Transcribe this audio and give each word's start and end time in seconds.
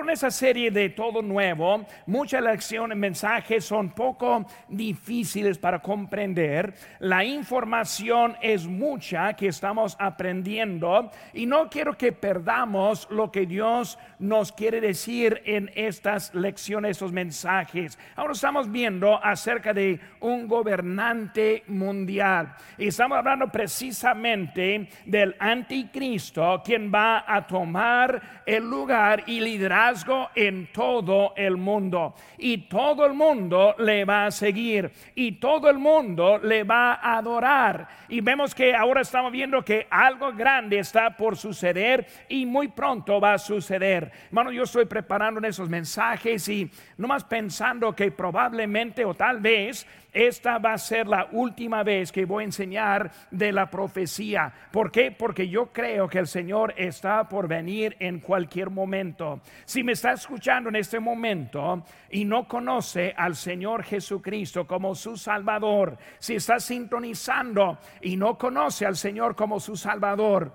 En 0.00 0.10
esa 0.10 0.30
serie 0.30 0.70
de 0.70 0.90
Todo 0.90 1.22
Nuevo, 1.22 1.84
muchas 2.06 2.42
lecciones, 2.42 2.96
mensajes 2.96 3.64
son 3.64 3.90
poco 3.90 4.46
difíciles 4.68 5.58
para 5.58 5.80
comprender. 5.80 6.72
La 7.00 7.24
información 7.24 8.36
es 8.40 8.66
mucha 8.66 9.34
que 9.34 9.48
estamos 9.48 9.96
aprendiendo 9.98 11.10
y 11.34 11.46
no 11.46 11.68
quiero 11.68 11.98
que 11.98 12.12
perdamos 12.12 13.08
lo 13.10 13.30
que 13.30 13.44
Dios 13.44 13.98
nos 14.18 14.52
quiere 14.52 14.80
decir 14.80 15.42
en 15.44 15.70
estas 15.74 16.32
lecciones, 16.32 16.92
estos 16.92 17.12
mensajes. 17.12 17.98
Ahora 18.14 18.32
estamos 18.32 18.70
viendo 18.70 19.22
acerca 19.22 19.74
de 19.74 20.00
un 20.20 20.46
gobernante 20.46 21.64
mundial 21.66 22.54
y 22.78 22.86
estamos 22.86 23.18
hablando 23.18 23.48
precisamente 23.48 24.88
del 25.04 25.34
anticristo, 25.38 26.62
quien 26.64 26.90
va 26.94 27.24
a 27.26 27.46
tomar 27.46 28.42
el 28.46 28.64
lugar 28.64 29.24
y 29.26 29.40
liderar 29.40 29.87
en 30.34 30.72
todo 30.72 31.32
el 31.36 31.56
mundo. 31.56 32.14
Y 32.36 32.68
todo 32.68 33.06
el 33.06 33.14
mundo 33.14 33.74
le 33.78 34.04
va 34.04 34.26
a 34.26 34.30
seguir. 34.30 34.90
Y 35.14 35.32
todo 35.32 35.70
el 35.70 35.78
mundo 35.78 36.38
le 36.38 36.64
va 36.64 36.94
a 36.94 37.18
adorar. 37.18 37.88
Y 38.08 38.20
vemos 38.20 38.54
que 38.54 38.74
ahora 38.74 39.00
estamos 39.00 39.32
viendo 39.32 39.64
que 39.64 39.86
algo 39.90 40.32
grande 40.32 40.78
está 40.78 41.16
por 41.16 41.36
suceder 41.36 42.06
y 42.28 42.46
muy 42.46 42.68
pronto 42.68 43.20
va 43.20 43.34
a 43.34 43.38
suceder. 43.38 44.10
Hermano, 44.26 44.50
yo 44.52 44.64
estoy 44.64 44.84
preparando 44.86 45.46
esos 45.46 45.68
mensajes 45.68 46.48
y 46.48 46.70
nomás 46.96 47.24
pensando 47.24 47.94
que 47.94 48.10
probablemente 48.10 49.04
o 49.04 49.14
tal 49.14 49.40
vez 49.40 49.86
esta 50.12 50.58
va 50.58 50.72
a 50.72 50.78
ser 50.78 51.06
la 51.06 51.28
última 51.32 51.82
vez 51.82 52.10
que 52.10 52.24
voy 52.24 52.42
a 52.42 52.46
enseñar 52.46 53.10
de 53.30 53.52
la 53.52 53.68
profecía. 53.68 54.52
¿Por 54.72 54.90
qué? 54.90 55.12
Porque 55.12 55.48
yo 55.48 55.66
creo 55.66 56.08
que 56.08 56.18
el 56.18 56.26
Señor 56.26 56.74
está 56.76 57.28
por 57.28 57.46
venir 57.46 57.96
en 58.00 58.20
cualquier 58.20 58.70
momento. 58.70 59.40
Si 59.64 59.82
me 59.82 59.92
está 59.92 60.12
escuchando 60.12 60.70
en 60.70 60.76
este 60.76 60.98
momento 60.98 61.84
y 62.10 62.24
no 62.24 62.48
conoce 62.48 63.14
al 63.16 63.36
Señor 63.36 63.84
Jesucristo 63.84 64.66
como 64.66 64.94
su 64.94 65.16
Salvador, 65.16 65.98
si 66.18 66.36
está 66.36 66.58
sintonizando 66.58 67.78
y 68.00 68.16
no 68.16 68.38
conoce 68.38 68.86
al 68.86 68.96
Señor 68.96 69.36
como 69.36 69.60
su 69.60 69.76
Salvador, 69.76 70.52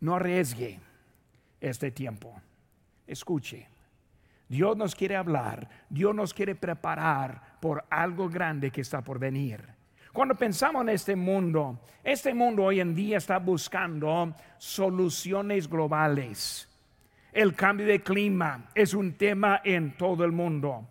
no 0.00 0.16
arriesgue 0.16 0.78
este 1.60 1.90
tiempo. 1.90 2.40
Escuche. 3.06 3.79
Dios 4.50 4.76
nos 4.76 4.96
quiere 4.96 5.14
hablar, 5.14 5.68
Dios 5.88 6.12
nos 6.12 6.34
quiere 6.34 6.56
preparar 6.56 7.40
por 7.60 7.84
algo 7.88 8.28
grande 8.28 8.72
que 8.72 8.80
está 8.80 9.00
por 9.00 9.16
venir. 9.16 9.62
Cuando 10.12 10.34
pensamos 10.34 10.82
en 10.82 10.88
este 10.88 11.14
mundo, 11.14 11.78
este 12.02 12.34
mundo 12.34 12.64
hoy 12.64 12.80
en 12.80 12.92
día 12.92 13.18
está 13.18 13.38
buscando 13.38 14.34
soluciones 14.58 15.68
globales. 15.70 16.68
El 17.32 17.54
cambio 17.54 17.86
de 17.86 18.02
clima 18.02 18.64
es 18.74 18.92
un 18.92 19.12
tema 19.12 19.60
en 19.62 19.96
todo 19.96 20.24
el 20.24 20.32
mundo. 20.32 20.84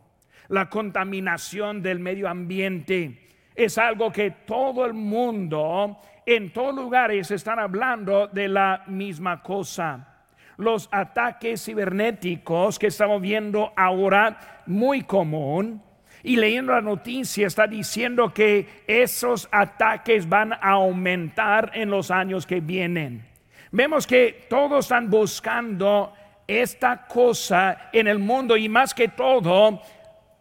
La 0.47 0.69
contaminación 0.69 1.81
del 1.81 1.99
medio 1.99 2.30
ambiente 2.30 3.27
es 3.53 3.77
algo 3.77 4.09
que 4.09 4.31
todo 4.31 4.85
el 4.85 4.93
mundo, 4.93 5.99
en 6.25 6.53
todos 6.53 6.73
lugares, 6.73 7.30
están 7.30 7.59
hablando 7.59 8.27
de 8.27 8.47
la 8.47 8.85
misma 8.87 9.43
cosa 9.43 10.08
los 10.59 10.89
ataques 10.91 11.63
cibernéticos 11.63 12.77
que 12.77 12.88
estamos 12.88 13.21
viendo 13.21 13.71
ahora 13.77 14.61
muy 14.65 15.03
común. 15.03 15.81
Y 16.21 16.35
leyendo 16.35 16.73
la 16.73 16.81
noticia 16.81 17.47
está 17.47 17.65
diciendo 17.65 18.33
que 18.33 18.83
esos 18.85 19.47
ataques 19.53 20.27
van 20.27 20.52
a 20.52 20.71
aumentar 20.71 21.71
en 21.73 21.89
los 21.89 22.11
años 22.11 22.45
que 22.45 22.59
vienen. 22.59 23.25
Vemos 23.71 24.05
que 24.05 24.47
todos 24.49 24.85
están 24.85 25.09
buscando 25.09 26.13
esta 26.45 27.07
cosa 27.07 27.89
en 27.93 28.09
el 28.09 28.19
mundo 28.19 28.57
y 28.57 28.67
más 28.67 28.93
que 28.93 29.07
todo 29.07 29.81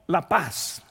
la 0.09 0.29
paz. 0.29 0.83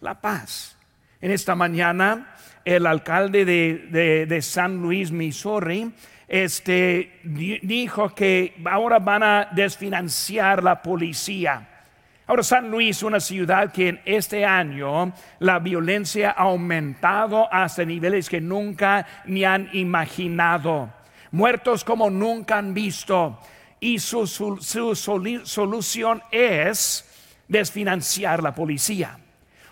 La 0.00 0.20
paz. 0.20 0.76
En 1.20 1.30
esta 1.30 1.54
mañana 1.54 2.34
el 2.64 2.84
alcalde 2.84 3.44
de, 3.44 4.26
de 4.26 4.42
San 4.42 4.82
Luis, 4.82 5.12
Missouri, 5.12 5.92
este, 6.28 7.20
dijo 7.22 8.14
que 8.14 8.54
ahora 8.64 8.98
van 8.98 9.22
a 9.22 9.48
desfinanciar 9.52 10.62
la 10.62 10.82
policía. 10.82 11.68
Ahora 12.26 12.42
San 12.42 12.70
Luis, 12.70 13.04
una 13.04 13.20
ciudad 13.20 13.70
que 13.70 13.88
en 13.88 14.00
este 14.04 14.44
año 14.44 15.12
la 15.38 15.60
violencia 15.60 16.30
ha 16.30 16.44
aumentado 16.44 17.52
hasta 17.52 17.84
niveles 17.84 18.28
que 18.28 18.40
nunca 18.40 19.06
ni 19.26 19.44
han 19.44 19.68
imaginado. 19.72 20.92
Muertos 21.30 21.84
como 21.84 22.10
nunca 22.10 22.58
han 22.58 22.74
visto. 22.74 23.38
Y 23.78 24.00
su, 24.00 24.26
su 24.26 24.96
solución 25.44 26.22
es 26.32 27.04
desfinanciar 27.46 28.42
la 28.42 28.54
policía. 28.54 29.18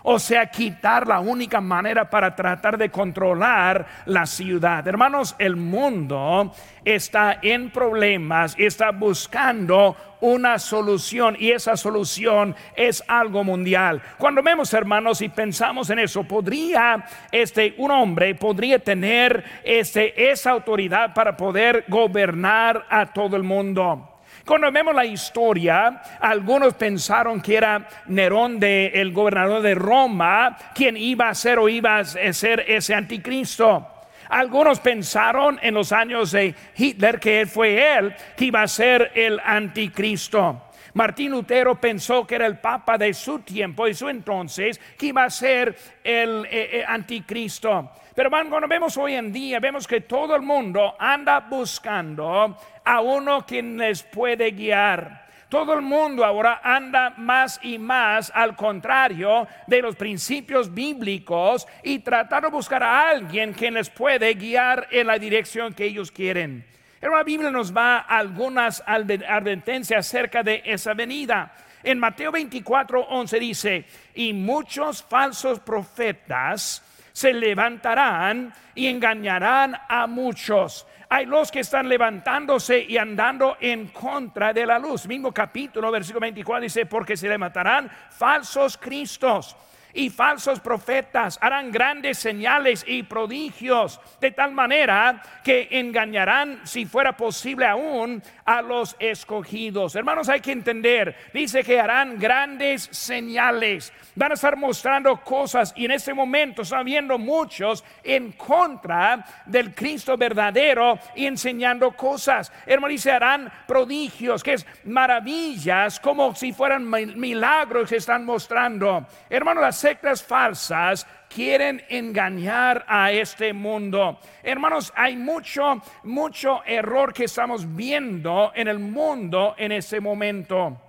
O 0.07 0.19
sea, 0.19 0.45
quitar 0.45 1.07
la 1.07 1.19
única 1.19 1.59
manera 1.59 2.07
para 2.07 2.35
tratar 2.35 2.77
de 2.77 2.91
controlar 2.91 3.87
la 4.05 4.27
ciudad. 4.27 4.87
Hermanos, 4.87 5.35
el 5.39 5.55
mundo 5.55 6.53
está 6.83 7.39
en 7.41 7.71
problemas 7.71 8.55
y 8.55 8.67
está 8.67 8.91
buscando 8.91 9.97
una 10.21 10.59
solución 10.59 11.35
y 11.39 11.49
esa 11.49 11.75
solución 11.75 12.55
es 12.75 13.03
algo 13.07 13.43
mundial. 13.43 13.99
Cuando 14.19 14.43
vemos 14.43 14.71
hermanos 14.75 15.23
y 15.23 15.29
pensamos 15.29 15.89
en 15.89 15.97
eso, 15.97 16.23
podría 16.23 17.03
este 17.31 17.73
un 17.77 17.89
hombre 17.89 18.35
podría 18.35 18.77
tener 18.77 19.43
este 19.63 20.31
esa 20.31 20.51
autoridad 20.51 21.15
para 21.15 21.35
poder 21.35 21.83
gobernar 21.87 22.85
a 22.91 23.07
todo 23.07 23.35
el 23.35 23.43
mundo. 23.43 24.14
Cuando 24.45 24.71
vemos 24.71 24.93
la 24.93 25.05
historia, 25.05 26.03
algunos 26.19 26.75
pensaron 26.75 27.41
que 27.41 27.57
era 27.57 27.87
Nerón, 28.05 28.59
de, 28.59 28.91
el 28.93 29.11
gobernador 29.11 29.63
de 29.63 29.73
Roma, 29.73 30.55
quien 30.75 30.95
iba 30.97 31.29
a 31.29 31.33
ser 31.33 31.57
o 31.57 31.67
iba 31.67 31.97
a 31.97 32.05
ser 32.05 32.63
ese 32.67 32.93
anticristo. 32.93 33.87
Algunos 34.29 34.79
pensaron 34.79 35.59
en 35.63 35.73
los 35.73 35.91
años 35.91 36.31
de 36.31 36.53
Hitler 36.77 37.19
que 37.19 37.47
fue 37.47 37.97
él 37.97 38.13
que 38.37 38.45
iba 38.45 38.61
a 38.61 38.67
ser 38.67 39.11
el 39.15 39.39
anticristo. 39.43 40.61
Martín 40.95 41.31
Lutero 41.31 41.75
pensó 41.75 42.25
que 42.25 42.35
era 42.35 42.45
el 42.45 42.57
papa 42.57 42.97
de 42.97 43.13
su 43.13 43.39
tiempo 43.39 43.85
y 43.85 43.93
su 43.93 44.07
entonces 44.07 44.79
que 44.97 45.07
iba 45.07 45.25
a 45.25 45.29
ser 45.29 45.77
el 46.01 46.45
eh, 46.45 46.79
eh, 46.79 46.85
anticristo. 46.87 47.91
Pero 48.15 48.29
cuando 48.29 48.65
vemos 48.65 48.95
hoy 48.95 49.15
en 49.15 49.29
día, 49.33 49.59
vemos 49.59 49.85
que 49.87 49.99
todo 49.99 50.33
el 50.37 50.41
mundo 50.41 50.95
anda 50.97 51.41
buscando 51.41 52.57
a 52.85 53.01
uno 53.01 53.45
quien 53.45 53.77
les 53.77 54.03
puede 54.03 54.51
guiar. 54.51 55.25
Todo 55.49 55.73
el 55.73 55.81
mundo 55.81 56.23
ahora 56.23 56.61
anda 56.63 57.13
más 57.17 57.59
y 57.61 57.77
más 57.77 58.31
al 58.33 58.55
contrario 58.55 59.49
de 59.67 59.81
los 59.81 59.97
principios 59.97 60.73
bíblicos 60.73 61.67
y 61.83 61.99
tratando 61.99 62.47
de 62.47 62.55
buscar 62.55 62.83
a 62.83 63.09
alguien 63.09 63.51
quien 63.51 63.73
les 63.73 63.89
puede 63.89 64.33
guiar 64.33 64.87
en 64.91 65.07
la 65.07 65.19
dirección 65.19 65.73
que 65.73 65.83
ellos 65.83 66.09
quieren. 66.09 66.65
En 67.05 67.11
la 67.11 67.21
Biblia 67.21 67.51
nos 67.51 67.71
va 67.71 67.99
algunas 67.99 68.81
advertencias 68.83 70.07
acerca 70.07 70.41
de 70.41 70.63
esa 70.65 70.95
venida. 70.95 71.53
En 71.83 71.99
Mateo 71.99 72.31
24, 72.31 72.99
11 72.99 73.39
dice, 73.39 73.85
y 74.15 74.33
muchos 74.33 75.03
falsos 75.03 75.59
profetas 75.59 76.81
se 77.11 77.31
levantarán 77.31 78.51
y 78.73 78.87
engañarán 78.87 79.77
a 79.87 80.07
muchos. 80.07 80.87
Hay 81.07 81.27
los 81.27 81.51
que 81.51 81.59
están 81.59 81.87
levantándose 81.87 82.79
y 82.79 82.97
andando 82.97 83.55
en 83.61 83.89
contra 83.89 84.51
de 84.51 84.65
la 84.65 84.79
luz. 84.79 85.05
Mismo 85.05 85.31
capítulo, 85.31 85.91
versículo 85.91 86.21
24 86.21 86.63
dice, 86.63 86.87
porque 86.87 87.15
se 87.15 87.29
levantarán 87.29 87.87
falsos 88.09 88.79
cristos 88.79 89.55
y 89.95 90.09
falsos 90.09 90.59
profetas 90.59 91.39
harán 91.41 91.71
grandes 91.71 92.19
señales 92.19 92.83
y 92.85 93.03
prodigios, 93.03 93.99
de 94.19 94.31
tal 94.31 94.51
manera 94.51 95.23
que 95.43 95.69
engañarán, 95.71 96.61
si 96.65 96.85
fuera 96.85 97.15
posible 97.15 97.65
aún, 97.65 98.21
a 98.43 98.61
los 98.61 98.95
escogidos. 98.99 99.95
Hermanos, 99.95 100.29
hay 100.29 100.41
que 100.41 100.51
entender, 100.51 101.15
dice 101.33 101.63
que 101.63 101.79
harán 101.79 102.19
grandes 102.19 102.89
señales, 102.91 103.93
van 104.15 104.31
a 104.31 104.35
estar 104.35 104.57
mostrando 104.57 105.21
cosas 105.21 105.73
y 105.75 105.85
en 105.85 105.91
este 105.91 106.13
momento 106.13 106.61
están 106.61 106.85
viendo 106.85 107.17
muchos 107.17 107.83
en 108.03 108.33
contra 108.33 109.25
del 109.45 109.73
Cristo 109.73 110.17
verdadero 110.17 110.99
y 111.15 111.25
enseñando 111.25 111.91
cosas. 111.91 112.51
Hermanos, 112.65 112.95
dice, 112.95 113.11
harán 113.11 113.51
prodigios, 113.65 114.43
que 114.43 114.53
es 114.53 114.65
maravillas, 114.83 115.99
como 116.01 116.35
si 116.35 116.51
fueran 116.51 116.89
milagros 116.89 117.89
que 117.89 117.97
están 117.97 118.25
mostrando. 118.25 119.05
Hermanos, 119.29 119.84
sectas 119.85 120.23
falsas 120.23 121.05
quieren 121.29 121.79
engañar 121.89 122.83
a 122.87 123.11
este 123.11 123.53
mundo. 123.53 124.19
Hermanos, 124.41 124.91
hay 124.95 125.15
mucho, 125.15 125.79
mucho 126.01 126.63
error 126.65 127.13
que 127.13 127.25
estamos 127.25 127.75
viendo 127.75 128.51
en 128.55 128.67
el 128.67 128.79
mundo 128.79 129.53
en 129.59 129.71
ese 129.71 129.99
momento. 129.99 130.81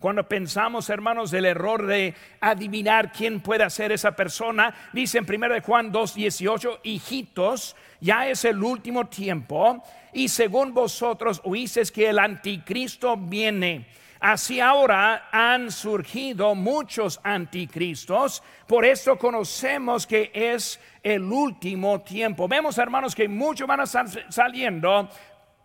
Cuando 0.00 0.28
pensamos, 0.28 0.90
hermanos, 0.90 1.30
del 1.30 1.44
error 1.44 1.86
de 1.86 2.12
adivinar 2.40 3.12
quién 3.12 3.38
puede 3.38 3.70
ser 3.70 3.92
esa 3.92 4.16
persona, 4.16 4.74
dice 4.92 5.18
en 5.18 5.24
1 5.24 5.62
Juan 5.62 5.92
2:18, 5.92 6.80
hijitos, 6.82 7.76
ya 8.00 8.26
es 8.26 8.44
el 8.44 8.60
último 8.60 9.06
tiempo, 9.06 9.84
y 10.12 10.30
según 10.30 10.74
vosotros 10.74 11.40
oísteis 11.44 11.92
que 11.92 12.08
el 12.08 12.18
anticristo 12.18 13.16
viene 13.16 13.86
Así 14.20 14.60
ahora 14.60 15.30
han 15.32 15.70
surgido 15.70 16.54
muchos 16.54 17.18
anticristos, 17.24 18.42
por 18.66 18.84
eso 18.84 19.16
conocemos 19.16 20.06
que 20.06 20.30
es 20.34 20.78
el 21.02 21.22
último 21.22 22.02
tiempo. 22.02 22.46
Vemos, 22.46 22.76
hermanos, 22.76 23.14
que 23.14 23.26
muchos 23.26 23.66
van 23.66 23.80
a 23.80 23.84
estar 23.84 24.06
saliendo, 24.30 25.08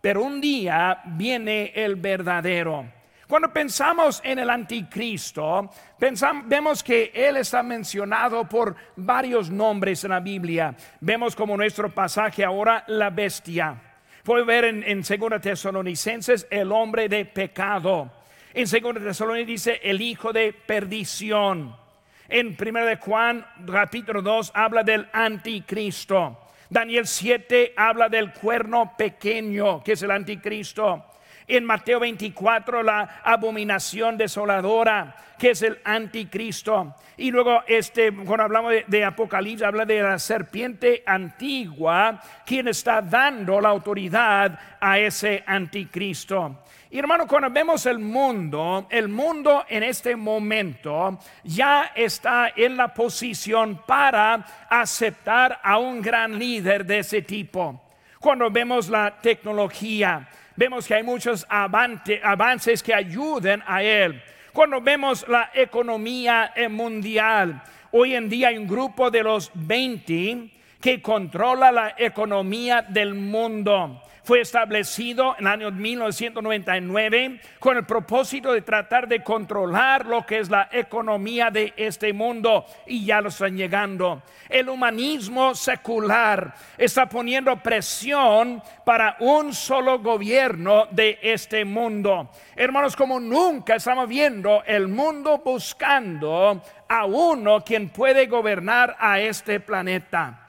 pero 0.00 0.22
un 0.22 0.40
día 0.40 1.02
viene 1.04 1.70
el 1.74 1.96
verdadero. 1.96 2.86
Cuando 3.28 3.52
pensamos 3.52 4.22
en 4.24 4.38
el 4.38 4.48
anticristo, 4.48 5.68
pensamos, 5.98 6.48
vemos 6.48 6.82
que 6.82 7.10
él 7.12 7.36
está 7.36 7.62
mencionado 7.62 8.48
por 8.48 8.74
varios 8.94 9.50
nombres 9.50 10.02
en 10.04 10.10
la 10.10 10.20
Biblia. 10.20 10.74
Vemos 11.00 11.36
como 11.36 11.58
nuestro 11.58 11.92
pasaje 11.92 12.42
ahora 12.42 12.84
la 12.86 13.10
bestia. 13.10 13.82
Puede 14.22 14.44
ver 14.44 14.64
en, 14.64 14.82
en 14.84 15.02
2 15.02 15.40
Tesalonicenses 15.42 16.46
el 16.50 16.72
hombre 16.72 17.08
de 17.08 17.26
pecado. 17.26 18.10
En 18.56 18.64
2 18.64 19.04
Tesalonicenses 19.04 19.46
dice 19.46 19.80
el 19.82 20.00
hijo 20.00 20.32
de 20.32 20.54
perdición. 20.54 21.76
En 22.26 22.56
1 22.58 22.86
de 22.86 22.96
Juan 22.96 23.44
capítulo 23.70 24.22
2 24.22 24.52
habla 24.54 24.82
del 24.82 25.06
anticristo. 25.12 26.40
Daniel 26.70 27.06
7 27.06 27.74
habla 27.76 28.08
del 28.08 28.32
cuerno 28.32 28.94
pequeño, 28.96 29.84
que 29.84 29.92
es 29.92 30.02
el 30.02 30.10
anticristo. 30.10 31.04
En 31.46 31.66
Mateo 31.66 32.00
24 32.00 32.82
la 32.82 33.20
abominación 33.22 34.16
desoladora, 34.16 35.14
que 35.38 35.50
es 35.50 35.60
el 35.60 35.78
anticristo. 35.84 36.94
Y 37.18 37.30
luego 37.30 37.62
este 37.66 38.10
cuando 38.10 38.44
hablamos 38.44 38.72
de, 38.86 39.04
Apocalipsis 39.04 39.66
habla 39.66 39.84
de 39.84 40.00
la 40.00 40.18
serpiente 40.18 41.02
antigua, 41.04 42.22
quien 42.46 42.68
está 42.68 43.02
dando 43.02 43.60
la 43.60 43.68
autoridad 43.68 44.58
a 44.80 44.98
ese 44.98 45.44
anticristo. 45.46 46.62
Y 46.88 46.98
hermano, 47.00 47.26
cuando 47.26 47.50
vemos 47.50 47.84
el 47.86 47.98
mundo, 47.98 48.86
el 48.90 49.08
mundo 49.08 49.64
en 49.68 49.82
este 49.82 50.14
momento 50.14 51.18
ya 51.42 51.90
está 51.96 52.52
en 52.54 52.76
la 52.76 52.94
posición 52.94 53.82
para 53.84 54.66
aceptar 54.70 55.58
a 55.62 55.78
un 55.78 56.00
gran 56.00 56.38
líder 56.38 56.86
de 56.86 57.00
ese 57.00 57.22
tipo. 57.22 57.82
Cuando 58.20 58.50
vemos 58.50 58.88
la 58.88 59.18
tecnología, 59.20 60.28
vemos 60.54 60.86
que 60.86 60.94
hay 60.94 61.02
muchos 61.02 61.44
avances 61.48 62.82
que 62.82 62.94
ayuden 62.94 63.62
a 63.66 63.82
él. 63.82 64.22
Cuando 64.52 64.80
vemos 64.80 65.26
la 65.28 65.50
economía 65.54 66.52
mundial, 66.70 67.62
hoy 67.90 68.14
en 68.14 68.28
día 68.28 68.48
hay 68.48 68.58
un 68.58 68.68
grupo 68.68 69.10
de 69.10 69.24
los 69.24 69.50
20 69.54 70.50
que 70.80 71.02
controla 71.02 71.72
la 71.72 71.94
economía 71.98 72.82
del 72.82 73.14
mundo 73.14 74.02
fue 74.26 74.40
establecido 74.40 75.36
en 75.38 75.46
el 75.46 75.52
año 75.52 75.70
1999 75.70 77.40
con 77.60 77.76
el 77.76 77.86
propósito 77.86 78.52
de 78.52 78.60
tratar 78.60 79.06
de 79.06 79.22
controlar 79.22 80.04
lo 80.04 80.26
que 80.26 80.40
es 80.40 80.50
la 80.50 80.68
economía 80.72 81.48
de 81.52 81.72
este 81.76 82.12
mundo 82.12 82.66
y 82.88 83.04
ya 83.04 83.20
lo 83.20 83.28
están 83.28 83.56
llegando. 83.56 84.24
El 84.48 84.68
humanismo 84.68 85.54
secular 85.54 86.52
está 86.76 87.08
poniendo 87.08 87.56
presión 87.62 88.60
para 88.84 89.16
un 89.20 89.54
solo 89.54 90.00
gobierno 90.00 90.88
de 90.90 91.20
este 91.22 91.64
mundo. 91.64 92.28
Hermanos, 92.56 92.96
como 92.96 93.20
nunca 93.20 93.76
estamos 93.76 94.08
viendo 94.08 94.64
el 94.66 94.88
mundo 94.88 95.40
buscando 95.44 96.60
a 96.88 97.04
uno 97.04 97.62
quien 97.62 97.90
puede 97.90 98.26
gobernar 98.26 98.96
a 98.98 99.20
este 99.20 99.60
planeta. 99.60 100.42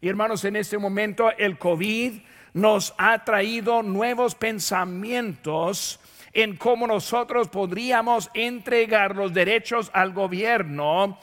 Y 0.00 0.08
hermanos, 0.08 0.44
en 0.44 0.56
este 0.56 0.76
momento 0.76 1.30
el 1.38 1.56
COVID 1.56 2.20
nos 2.56 2.94
ha 2.96 3.22
traído 3.22 3.82
nuevos 3.82 4.34
pensamientos 4.34 6.00
en 6.32 6.56
cómo 6.56 6.86
nosotros 6.86 7.48
podríamos 7.48 8.30
entregar 8.32 9.14
los 9.14 9.34
derechos 9.34 9.90
al 9.92 10.14
gobierno 10.14 11.18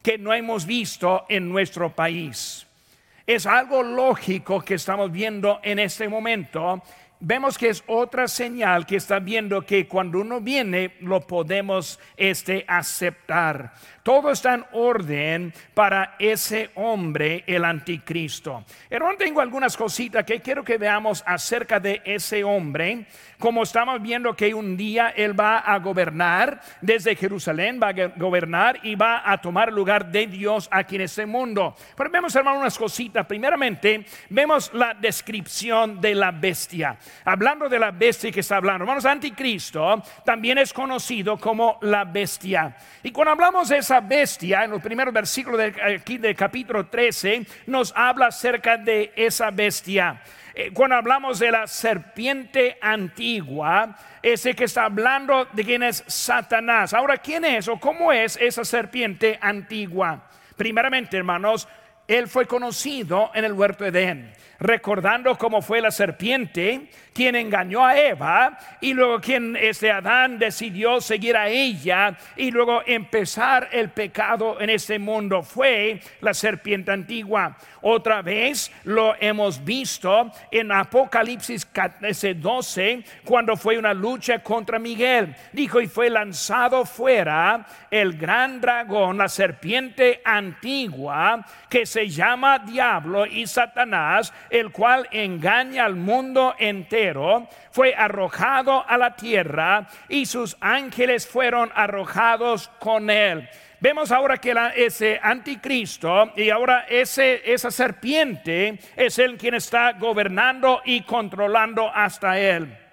que 0.00 0.16
no 0.16 0.32
hemos 0.32 0.64
visto 0.64 1.26
en 1.28 1.48
nuestro 1.48 1.92
país. 1.92 2.68
Es 3.26 3.46
algo 3.46 3.82
lógico 3.82 4.60
que 4.60 4.74
estamos 4.74 5.10
viendo 5.10 5.58
en 5.64 5.80
este 5.80 6.08
momento. 6.08 6.80
Vemos 7.18 7.56
que 7.56 7.70
es 7.70 7.82
otra 7.86 8.28
señal 8.28 8.84
que 8.84 8.96
está 8.96 9.20
viendo 9.20 9.62
que 9.62 9.88
cuando 9.88 10.20
uno 10.20 10.38
viene 10.38 10.96
lo 11.00 11.22
podemos 11.22 11.98
este 12.14 12.62
aceptar. 12.68 13.72
Todo 14.02 14.30
está 14.30 14.54
en 14.54 14.64
orden 14.72 15.52
para 15.72 16.14
ese 16.18 16.70
hombre, 16.74 17.42
el 17.46 17.64
anticristo. 17.64 18.64
Hermano, 18.90 19.16
tengo 19.16 19.40
algunas 19.40 19.76
cositas 19.76 20.24
que 20.24 20.40
quiero 20.40 20.62
que 20.62 20.76
veamos 20.76 21.24
acerca 21.26 21.80
de 21.80 22.02
ese 22.04 22.44
hombre. 22.44 23.06
Como 23.38 23.62
estamos 23.62 24.00
viendo 24.00 24.36
que 24.36 24.54
un 24.54 24.76
día 24.76 25.08
él 25.08 25.38
va 25.38 25.58
a 25.58 25.78
gobernar 25.78 26.60
desde 26.82 27.16
Jerusalén, 27.16 27.80
va 27.82 27.88
a 27.88 28.08
gobernar 28.08 28.78
y 28.82 28.94
va 28.94 29.22
a 29.24 29.38
tomar 29.38 29.72
lugar 29.72 30.12
de 30.12 30.26
Dios 30.26 30.68
aquí 30.70 30.96
en 30.96 31.00
este 31.00 31.26
mundo. 31.26 31.74
Pero 31.96 32.10
vemos, 32.10 32.36
hermano, 32.36 32.60
unas 32.60 32.78
cositas. 32.78 33.26
Primeramente, 33.26 34.04
vemos 34.28 34.72
la 34.72 34.94
descripción 34.94 36.00
de 36.00 36.14
la 36.14 36.30
bestia. 36.30 36.96
Hablando 37.24 37.68
de 37.68 37.78
la 37.78 37.90
bestia 37.90 38.30
que 38.30 38.40
está 38.40 38.56
hablando, 38.56 38.84
hermanos, 38.84 39.04
anticristo 39.04 40.02
también 40.24 40.58
es 40.58 40.72
conocido 40.72 41.38
como 41.38 41.78
la 41.82 42.04
bestia. 42.04 42.76
Y 43.02 43.10
cuando 43.10 43.32
hablamos 43.32 43.68
de 43.68 43.78
esa 43.78 44.00
bestia, 44.00 44.64
en 44.64 44.70
los 44.70 44.82
primeros 44.82 45.12
versículos 45.12 45.58
de, 45.58 45.74
aquí 45.96 46.18
del 46.18 46.34
capítulo 46.34 46.86
13, 46.86 47.46
nos 47.66 47.92
habla 47.96 48.26
acerca 48.26 48.76
de 48.76 49.12
esa 49.16 49.50
bestia. 49.50 50.20
Eh, 50.54 50.70
cuando 50.72 50.96
hablamos 50.96 51.38
de 51.38 51.50
la 51.50 51.66
serpiente 51.66 52.78
antigua, 52.80 53.94
ese 54.22 54.54
que 54.54 54.64
está 54.64 54.84
hablando 54.84 55.46
de 55.52 55.64
quién 55.64 55.82
es 55.82 56.02
Satanás. 56.06 56.94
Ahora, 56.94 57.18
¿quién 57.18 57.44
es 57.44 57.68
o 57.68 57.78
cómo 57.78 58.10
es 58.10 58.38
esa 58.40 58.64
serpiente 58.64 59.38
antigua? 59.40 60.24
Primeramente, 60.56 61.18
hermanos, 61.18 61.68
él 62.08 62.28
fue 62.28 62.46
conocido 62.46 63.30
en 63.34 63.44
el 63.44 63.52
huerto 63.52 63.84
de 63.84 63.90
Edén 63.90 64.32
recordando 64.58 65.36
cómo 65.36 65.62
fue 65.62 65.80
la 65.80 65.90
serpiente 65.90 66.88
quien 67.12 67.34
engañó 67.34 67.84
a 67.84 67.98
Eva 67.98 68.58
y 68.80 68.92
luego 68.92 69.20
quien 69.20 69.56
este 69.56 69.90
Adán 69.90 70.38
decidió 70.38 71.00
seguir 71.00 71.36
a 71.36 71.48
ella 71.48 72.14
y 72.36 72.50
luego 72.50 72.82
empezar 72.86 73.70
el 73.72 73.88
pecado 73.88 74.60
en 74.60 74.68
este 74.68 74.98
mundo 74.98 75.42
fue 75.42 76.00
la 76.20 76.34
serpiente 76.34 76.92
antigua. 76.92 77.56
Otra 77.80 78.20
vez 78.20 78.70
lo 78.84 79.14
hemos 79.18 79.64
visto 79.64 80.30
en 80.50 80.72
Apocalipsis 80.72 81.66
12 82.36 83.04
cuando 83.24 83.56
fue 83.56 83.78
una 83.78 83.94
lucha 83.94 84.42
contra 84.42 84.78
Miguel. 84.78 85.34
Dijo 85.52 85.80
y 85.80 85.86
fue 85.86 86.10
lanzado 86.10 86.84
fuera 86.84 87.66
el 87.90 88.18
gran 88.18 88.60
dragón, 88.60 89.16
la 89.16 89.28
serpiente 89.28 90.20
antigua 90.22 91.46
que 91.70 91.86
se 91.86 91.95
llama 92.04 92.58
Diablo 92.58 93.26
y 93.26 93.46
Satanás 93.46 94.32
el 94.50 94.70
cual 94.70 95.08
engaña 95.10 95.84
al 95.84 95.96
mundo 95.96 96.54
entero, 96.58 97.48
fue 97.70 97.94
arrojado 97.94 98.84
a 98.86 98.96
la 98.98 99.16
tierra 99.16 99.86
y 100.08 100.26
sus 100.26 100.56
ángeles 100.60 101.26
fueron 101.26 101.70
arrojados 101.74 102.68
con 102.78 103.10
él. 103.10 103.48
Vemos 103.78 104.10
ahora 104.10 104.38
que 104.38 104.54
ese 104.74 105.20
anticristo 105.22 106.32
y 106.34 106.48
ahora 106.50 106.86
ese, 106.88 107.42
esa 107.52 107.70
serpiente 107.70 108.78
es 108.96 109.18
el 109.18 109.36
quien 109.36 109.54
está 109.54 109.92
gobernando 109.92 110.80
y 110.84 111.02
controlando 111.02 111.90
hasta 111.94 112.38
él. 112.38 112.85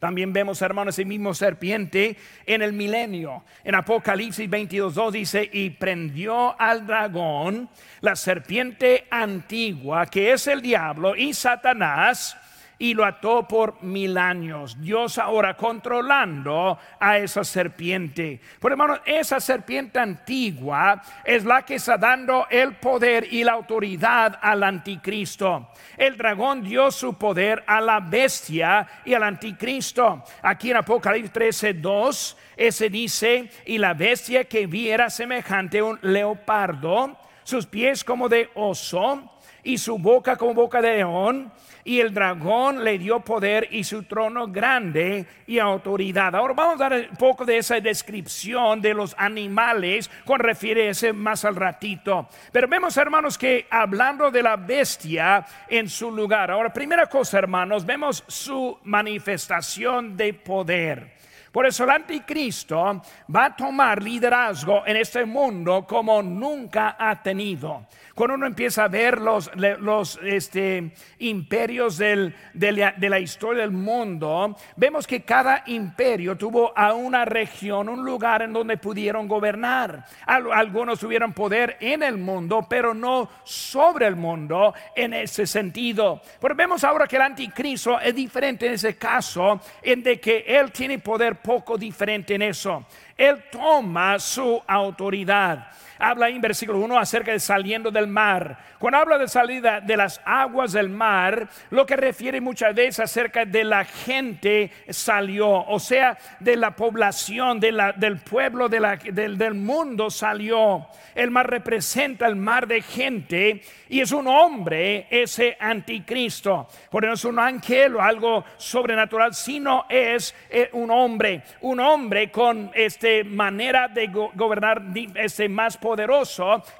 También 0.00 0.32
vemos, 0.32 0.62
hermanos, 0.62 0.94
ese 0.94 1.04
mismo 1.04 1.34
serpiente 1.34 2.16
en 2.46 2.62
el 2.62 2.72
milenio. 2.72 3.44
En 3.62 3.74
Apocalipsis 3.74 4.48
22.2 4.48 5.10
dice, 5.10 5.50
y 5.52 5.70
prendió 5.70 6.58
al 6.58 6.86
dragón, 6.86 7.68
la 8.00 8.16
serpiente 8.16 9.06
antigua, 9.10 10.06
que 10.06 10.32
es 10.32 10.46
el 10.46 10.62
diablo 10.62 11.14
y 11.14 11.34
Satanás, 11.34 12.34
y 12.80 12.94
lo 12.94 13.04
ató 13.04 13.46
por 13.46 13.82
mil 13.82 14.16
años. 14.16 14.80
Dios 14.80 15.18
ahora 15.18 15.54
controlando 15.54 16.78
a 16.98 17.18
esa 17.18 17.44
serpiente. 17.44 18.40
Por 18.58 18.72
hermano, 18.72 18.98
esa 19.04 19.38
serpiente 19.38 19.98
antigua 19.98 21.02
es 21.22 21.44
la 21.44 21.62
que 21.62 21.74
está 21.74 21.98
dando 21.98 22.46
el 22.48 22.76
poder 22.76 23.28
y 23.30 23.44
la 23.44 23.52
autoridad 23.52 24.38
al 24.40 24.62
anticristo. 24.62 25.68
El 25.94 26.16
dragón 26.16 26.62
dio 26.62 26.90
su 26.90 27.18
poder 27.18 27.62
a 27.66 27.82
la 27.82 28.00
bestia 28.00 28.88
y 29.04 29.12
al 29.12 29.24
anticristo. 29.24 30.24
Aquí 30.40 30.70
en 30.70 30.78
Apocalipsis 30.78 31.32
13, 31.32 31.74
2, 31.74 32.36
ese 32.56 32.88
dice, 32.88 33.50
y 33.66 33.76
la 33.76 33.92
bestia 33.92 34.44
que 34.44 34.66
viera 34.66 35.10
semejante 35.10 35.80
a 35.80 35.84
un 35.84 35.98
leopardo, 36.00 37.18
sus 37.44 37.66
pies 37.66 38.02
como 38.02 38.30
de 38.30 38.48
oso 38.54 39.38
y 39.62 39.76
su 39.76 39.98
boca 39.98 40.36
como 40.36 40.54
boca 40.54 40.80
de 40.80 40.96
león 40.96 41.52
y 41.84 42.00
el 42.00 42.12
dragón 42.12 42.84
le 42.84 42.98
dio 42.98 43.20
poder 43.20 43.68
y 43.70 43.84
su 43.84 44.04
trono 44.04 44.48
grande 44.48 45.26
y 45.46 45.58
autoridad. 45.58 46.34
Ahora 46.34 46.54
vamos 46.54 46.80
a 46.80 46.88
dar 46.88 47.08
un 47.10 47.16
poco 47.16 47.44
de 47.44 47.58
esa 47.58 47.80
descripción 47.80 48.80
de 48.80 48.94
los 48.94 49.14
animales 49.18 50.10
con 50.24 50.40
refiere 50.40 50.88
ese 50.88 51.12
más 51.12 51.44
al 51.44 51.56
ratito. 51.56 52.28
Pero 52.52 52.68
vemos 52.68 52.96
hermanos 52.96 53.38
que 53.38 53.66
hablando 53.70 54.30
de 54.30 54.42
la 54.42 54.56
bestia 54.56 55.44
en 55.68 55.88
su 55.88 56.10
lugar. 56.10 56.50
Ahora 56.50 56.72
primera 56.72 57.06
cosa 57.06 57.38
hermanos, 57.38 57.84
vemos 57.84 58.24
su 58.26 58.78
manifestación 58.84 60.16
de 60.16 60.34
poder. 60.34 61.19
Por 61.52 61.66
eso 61.66 61.82
el 61.82 61.90
anticristo 61.90 63.02
va 63.34 63.44
a 63.46 63.56
tomar 63.56 64.00
liderazgo 64.02 64.86
en 64.86 64.96
este 64.96 65.24
mundo 65.24 65.84
como 65.86 66.22
nunca 66.22 66.96
ha 66.96 67.20
tenido. 67.22 67.86
Cuando 68.14 68.34
uno 68.34 68.46
empieza 68.46 68.84
a 68.84 68.88
ver 68.88 69.20
los, 69.20 69.50
los 69.56 70.20
este, 70.22 70.92
imperios 71.18 71.96
del, 71.96 72.34
de, 72.54 72.72
la, 72.72 72.92
de, 72.92 73.08
la, 73.08 73.18
historia 73.18 73.62
del 73.62 73.70
mundo, 73.70 74.56
vemos 74.76 75.06
que 75.06 75.22
cada 75.22 75.64
imperio 75.66 76.36
tuvo 76.36 76.76
a 76.76 76.92
una 76.92 77.24
región, 77.24 77.88
un 77.88 78.04
lugar 78.04 78.42
en 78.42 78.52
donde 78.52 78.76
pudieron 78.76 79.26
gobernar. 79.26 80.04
Algunos 80.26 81.00
tuvieron 81.00 81.32
poder 81.32 81.78
en 81.80 82.02
el 82.02 82.18
mundo, 82.18 82.66
pero 82.68 82.94
no 82.94 83.28
sobre 83.42 84.06
el 84.06 84.16
mundo 84.16 84.74
en 84.94 85.14
ese 85.14 85.46
sentido. 85.46 86.20
Pero 86.40 86.54
vemos 86.54 86.84
ahora 86.84 87.06
que 87.06 87.16
el 87.16 87.22
anticristo 87.22 87.98
es 87.98 88.14
diferente 88.14 88.66
en 88.66 88.74
ese 88.74 88.96
caso, 88.96 89.60
en 89.82 90.02
de 90.02 90.20
que 90.20 90.44
él 90.46 90.70
tiene 90.72 90.98
poder 90.98 91.39
poco 91.42 91.76
diferente 91.76 92.34
en 92.34 92.42
eso. 92.42 92.84
Él 93.16 93.44
toma 93.50 94.18
su 94.18 94.62
autoridad 94.66 95.68
habla 96.00 96.28
en 96.28 96.40
versículo 96.40 96.78
1 96.80 96.98
acerca 96.98 97.32
de 97.32 97.38
saliendo 97.38 97.90
del 97.90 98.06
mar. 98.06 98.58
Cuando 98.78 98.98
habla 98.98 99.18
de 99.18 99.28
salida 99.28 99.80
de 99.80 99.96
las 99.96 100.20
aguas 100.24 100.72
del 100.72 100.88
mar, 100.88 101.48
lo 101.70 101.84
que 101.84 101.96
refiere 101.96 102.40
muchas 102.40 102.74
veces 102.74 103.00
acerca 103.00 103.44
de 103.44 103.62
la 103.62 103.84
gente 103.84 104.70
salió, 104.88 105.48
o 105.50 105.78
sea, 105.78 106.16
de 106.40 106.56
la 106.56 106.74
población, 106.74 107.60
de 107.60 107.72
la, 107.72 107.92
del 107.92 108.16
pueblo, 108.18 108.68
de 108.68 108.80
la, 108.80 108.96
del, 108.96 109.36
del 109.36 109.54
mundo 109.54 110.10
salió. 110.10 110.88
El 111.14 111.30
mar 111.30 111.50
representa 111.50 112.26
el 112.26 112.36
mar 112.36 112.66
de 112.66 112.80
gente 112.80 113.62
y 113.88 114.00
es 114.00 114.12
un 114.12 114.26
hombre 114.26 115.06
ese 115.10 115.56
anticristo. 115.60 116.68
Por 116.90 117.04
eso 117.04 117.10
no 117.10 117.14
es 117.14 117.24
un 117.24 117.38
ángel 117.38 117.96
o 117.96 118.00
algo 118.00 118.44
sobrenatural, 118.56 119.34
sino 119.34 119.84
es 119.88 120.34
eh, 120.48 120.70
un 120.72 120.90
hombre, 120.90 121.42
un 121.62 121.80
hombre 121.80 122.30
con 122.30 122.70
este 122.74 123.24
manera 123.24 123.88
de 123.88 124.06
gobernar 124.06 124.82
este 125.14 125.48
más 125.48 125.76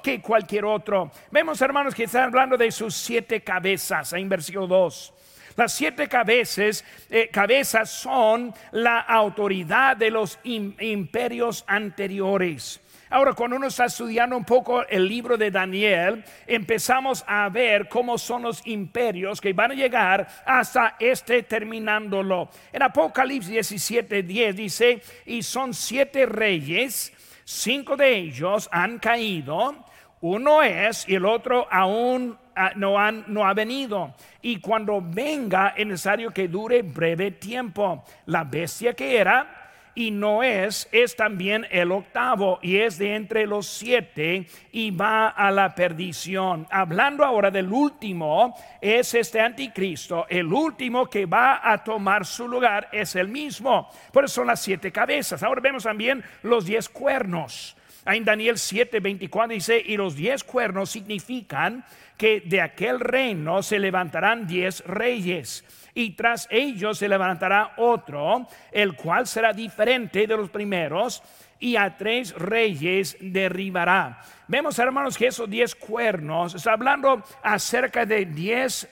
que 0.03 0.21
cualquier 0.21 0.65
otro. 0.65 1.11
Vemos, 1.31 1.61
hermanos, 1.61 1.95
que 1.95 2.03
están 2.03 2.23
hablando 2.23 2.57
de 2.57 2.71
sus 2.71 2.95
siete 2.95 3.41
cabezas 3.41 4.13
en 4.13 4.29
versículo 4.29 4.67
2. 4.67 5.13
Las 5.55 5.73
siete 5.73 6.07
cabezas, 6.07 6.83
eh, 7.09 7.29
cabezas 7.31 7.89
son 7.89 8.53
la 8.71 8.99
autoridad 8.99 9.97
de 9.97 10.09
los 10.09 10.39
imperios 10.43 11.63
anteriores. 11.67 12.79
Ahora, 13.11 13.33
cuando 13.33 13.57
uno 13.57 13.67
está 13.67 13.85
estudiando 13.85 14.37
un 14.37 14.45
poco 14.45 14.87
el 14.87 15.05
libro 15.05 15.35
de 15.35 15.51
Daniel, 15.51 16.23
empezamos 16.47 17.25
a 17.27 17.49
ver 17.49 17.89
cómo 17.89 18.17
son 18.17 18.43
los 18.43 18.65
imperios 18.65 19.41
que 19.41 19.51
van 19.51 19.71
a 19.71 19.75
llegar 19.75 20.25
hasta 20.45 20.95
este 20.97 21.43
terminándolo. 21.43 22.49
En 22.71 22.83
Apocalipsis 22.83 23.51
17, 23.51 24.23
10 24.23 24.55
dice, 24.55 25.01
y 25.25 25.43
son 25.43 25.73
siete 25.73 26.25
reyes, 26.25 27.11
cinco 27.51 27.97
de 27.97 28.15
ellos 28.15 28.69
han 28.71 28.99
caído, 28.99 29.75
uno 30.21 30.63
es 30.63 31.07
y 31.07 31.15
el 31.15 31.25
otro 31.25 31.67
aún 31.69 32.37
ah, 32.55 32.71
no, 32.75 32.97
ha 33.45 33.53
venido. 33.53 34.13
Y 34.41 34.59
cuando 34.59 35.01
venga 35.01 35.73
es 35.75 35.85
necesario 35.85 36.31
que 36.31 36.47
dure 36.47 36.81
breve 36.81 37.31
tiempo. 37.31 38.03
La 38.27 38.43
bestia 38.43 38.93
que 38.93 39.17
era 39.17 39.60
y 39.95 40.11
no 40.11 40.43
es, 40.43 40.87
es 40.91 41.15
también 41.15 41.67
el 41.69 41.91
octavo 41.91 42.59
y 42.61 42.77
es 42.77 42.97
de 42.97 43.15
entre 43.15 43.45
los 43.45 43.67
siete 43.67 44.47
y 44.71 44.91
va 44.91 45.29
a 45.29 45.51
la 45.51 45.75
perdición. 45.75 46.67
Hablando 46.69 47.25
ahora 47.25 47.51
del 47.51 47.71
último, 47.71 48.55
es 48.79 49.13
este 49.13 49.39
anticristo, 49.39 50.25
el 50.29 50.51
último 50.51 51.09
que 51.09 51.25
va 51.25 51.59
a 51.63 51.83
tomar 51.83 52.25
su 52.25 52.47
lugar 52.47 52.89
es 52.91 53.15
el 53.15 53.27
mismo. 53.27 53.89
Por 54.11 54.25
eso 54.25 54.35
son 54.35 54.47
las 54.47 54.61
siete 54.61 54.91
cabezas. 54.91 55.43
Ahora 55.43 55.61
vemos 55.61 55.83
también 55.83 56.23
los 56.43 56.65
diez 56.65 56.87
cuernos. 56.87 57.75
En 58.05 58.25
Daniel 58.25 58.57
7, 58.57 58.99
24 58.99 59.53
dice, 59.53 59.83
y 59.85 59.95
los 59.95 60.15
diez 60.15 60.43
cuernos 60.43 60.89
significan 60.89 61.85
que 62.17 62.41
de 62.41 62.61
aquel 62.61 62.99
reino 62.99 63.61
se 63.61 63.77
levantarán 63.77 64.47
diez 64.47 64.83
reyes 64.85 65.63
y 65.93 66.11
tras 66.11 66.47
ellos 66.49 66.97
se 66.97 67.07
levantará 67.07 67.73
otro, 67.77 68.47
el 68.71 68.95
cual 68.95 69.27
será 69.27 69.53
diferente 69.53 70.25
de 70.25 70.37
los 70.37 70.49
primeros, 70.49 71.21
y 71.59 71.75
a 71.75 71.95
tres 71.95 72.33
reyes 72.33 73.17
derribará. 73.19 74.19
Vemos, 74.47 74.79
hermanos, 74.79 75.17
que 75.17 75.27
esos 75.27 75.49
diez 75.49 75.75
cuernos, 75.75 76.55
está 76.55 76.73
hablando 76.73 77.23
acerca 77.43 78.05
de 78.05 78.25
diez, 78.25 78.89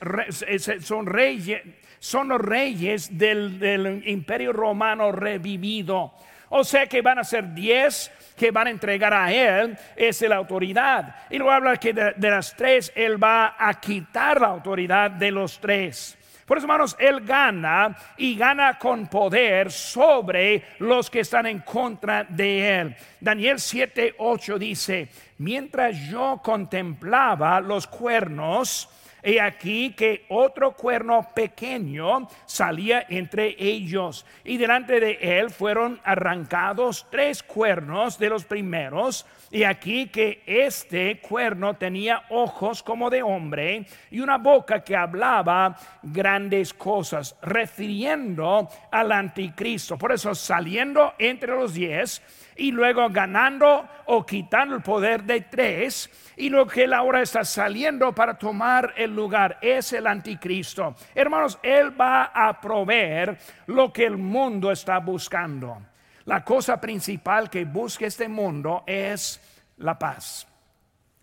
son 0.81 1.07
reyes, 1.07 1.63
son 1.97 2.29
los 2.29 2.39
reyes 2.39 3.17
del, 3.17 3.59
del 3.59 4.07
imperio 4.07 4.53
romano 4.53 5.11
revivido. 5.11 6.13
O 6.49 6.63
sea 6.63 6.87
que 6.87 7.01
van 7.01 7.19
a 7.19 7.23
ser 7.23 7.53
diez 7.53 8.11
que 8.39 8.51
van 8.51 8.67
a 8.67 8.69
entregar 8.69 9.13
a 9.13 9.33
él 9.33 9.77
es 9.97 10.21
la 10.21 10.37
autoridad. 10.37 11.13
Y 11.29 11.37
luego 11.37 11.51
habla 11.51 11.75
que 11.75 11.93
de, 11.93 12.29
las 12.29 12.55
tres 12.55 12.89
él 12.95 13.21
va 13.21 13.55
a 13.59 13.73
quitar 13.81 14.39
la 14.39 14.47
autoridad 14.47 15.11
de 15.11 15.29
los 15.29 15.59
tres. 15.59 16.15
Por 16.45 16.57
eso, 16.57 16.65
hermanos, 16.65 16.95
Él 16.97 17.19
gana 17.25 17.95
y 18.17 18.35
gana 18.35 18.79
con 18.79 19.05
poder 19.05 19.71
sobre 19.71 20.63
los 20.79 21.07
que 21.07 21.19
están 21.19 21.45
en 21.45 21.59
contra 21.59 22.23
de 22.23 22.79
Él. 22.79 22.95
Daniel 23.19 23.59
7, 23.59 24.15
8 24.17 24.57
dice, 24.57 25.09
mientras 25.37 25.95
yo 26.09 26.41
contemplaba 26.43 27.61
los 27.61 27.85
cuernos, 27.85 28.89
He 29.21 29.41
aquí 29.41 29.91
que 29.91 30.25
otro 30.29 30.71
cuerno 30.73 31.27
pequeño 31.33 32.27
salía 32.45 33.05
entre 33.09 33.55
ellos, 33.57 34.25
y 34.43 34.57
delante 34.57 34.99
de 34.99 35.17
él 35.21 35.49
fueron 35.49 35.99
arrancados 36.03 37.05
tres 37.09 37.43
cuernos 37.43 38.17
de 38.17 38.29
los 38.29 38.45
primeros, 38.45 39.25
y 39.51 39.63
aquí 39.63 40.07
que 40.07 40.43
este 40.45 41.19
cuerno 41.19 41.75
tenía 41.75 42.23
ojos 42.29 42.83
como 42.83 43.09
de 43.09 43.23
hombre 43.23 43.85
y 44.11 44.19
una 44.19 44.37
boca 44.37 44.83
que 44.83 44.95
hablaba 44.95 45.75
grandes 46.03 46.73
cosas, 46.73 47.35
refiriendo 47.41 48.69
al 48.91 49.11
anticristo. 49.11 49.97
Por 49.97 50.11
eso 50.11 50.35
saliendo 50.35 51.13
entre 51.17 51.55
los 51.55 51.73
diez, 51.73 52.21
y 52.59 52.71
luego 52.71 53.09
ganando 53.09 53.87
o 54.05 54.25
quitando 54.25 54.75
el 54.75 54.81
poder 54.81 55.23
de 55.23 55.41
tres 55.41 56.09
y 56.35 56.49
lo 56.49 56.67
que 56.67 56.83
él 56.83 56.93
ahora 56.93 57.21
está 57.21 57.43
saliendo 57.43 58.13
para 58.13 58.37
tomar 58.37 58.93
el 58.97 59.08
lugar 59.15 59.57
es 59.61 59.93
el 59.93 60.07
anticristo. 60.07 60.95
Hermanos, 61.13 61.59
él 61.61 61.99
va 61.99 62.25
a 62.25 62.59
proveer 62.59 63.37
lo 63.67 63.91
que 63.93 64.05
el 64.05 64.17
mundo 64.17 64.71
está 64.71 64.99
buscando. 64.99 65.77
La 66.25 66.43
cosa 66.43 66.79
principal 66.79 67.49
que 67.49 67.65
busca 67.65 68.05
este 68.05 68.27
mundo 68.27 68.83
es 68.85 69.41
la 69.77 69.97
paz 69.97 70.48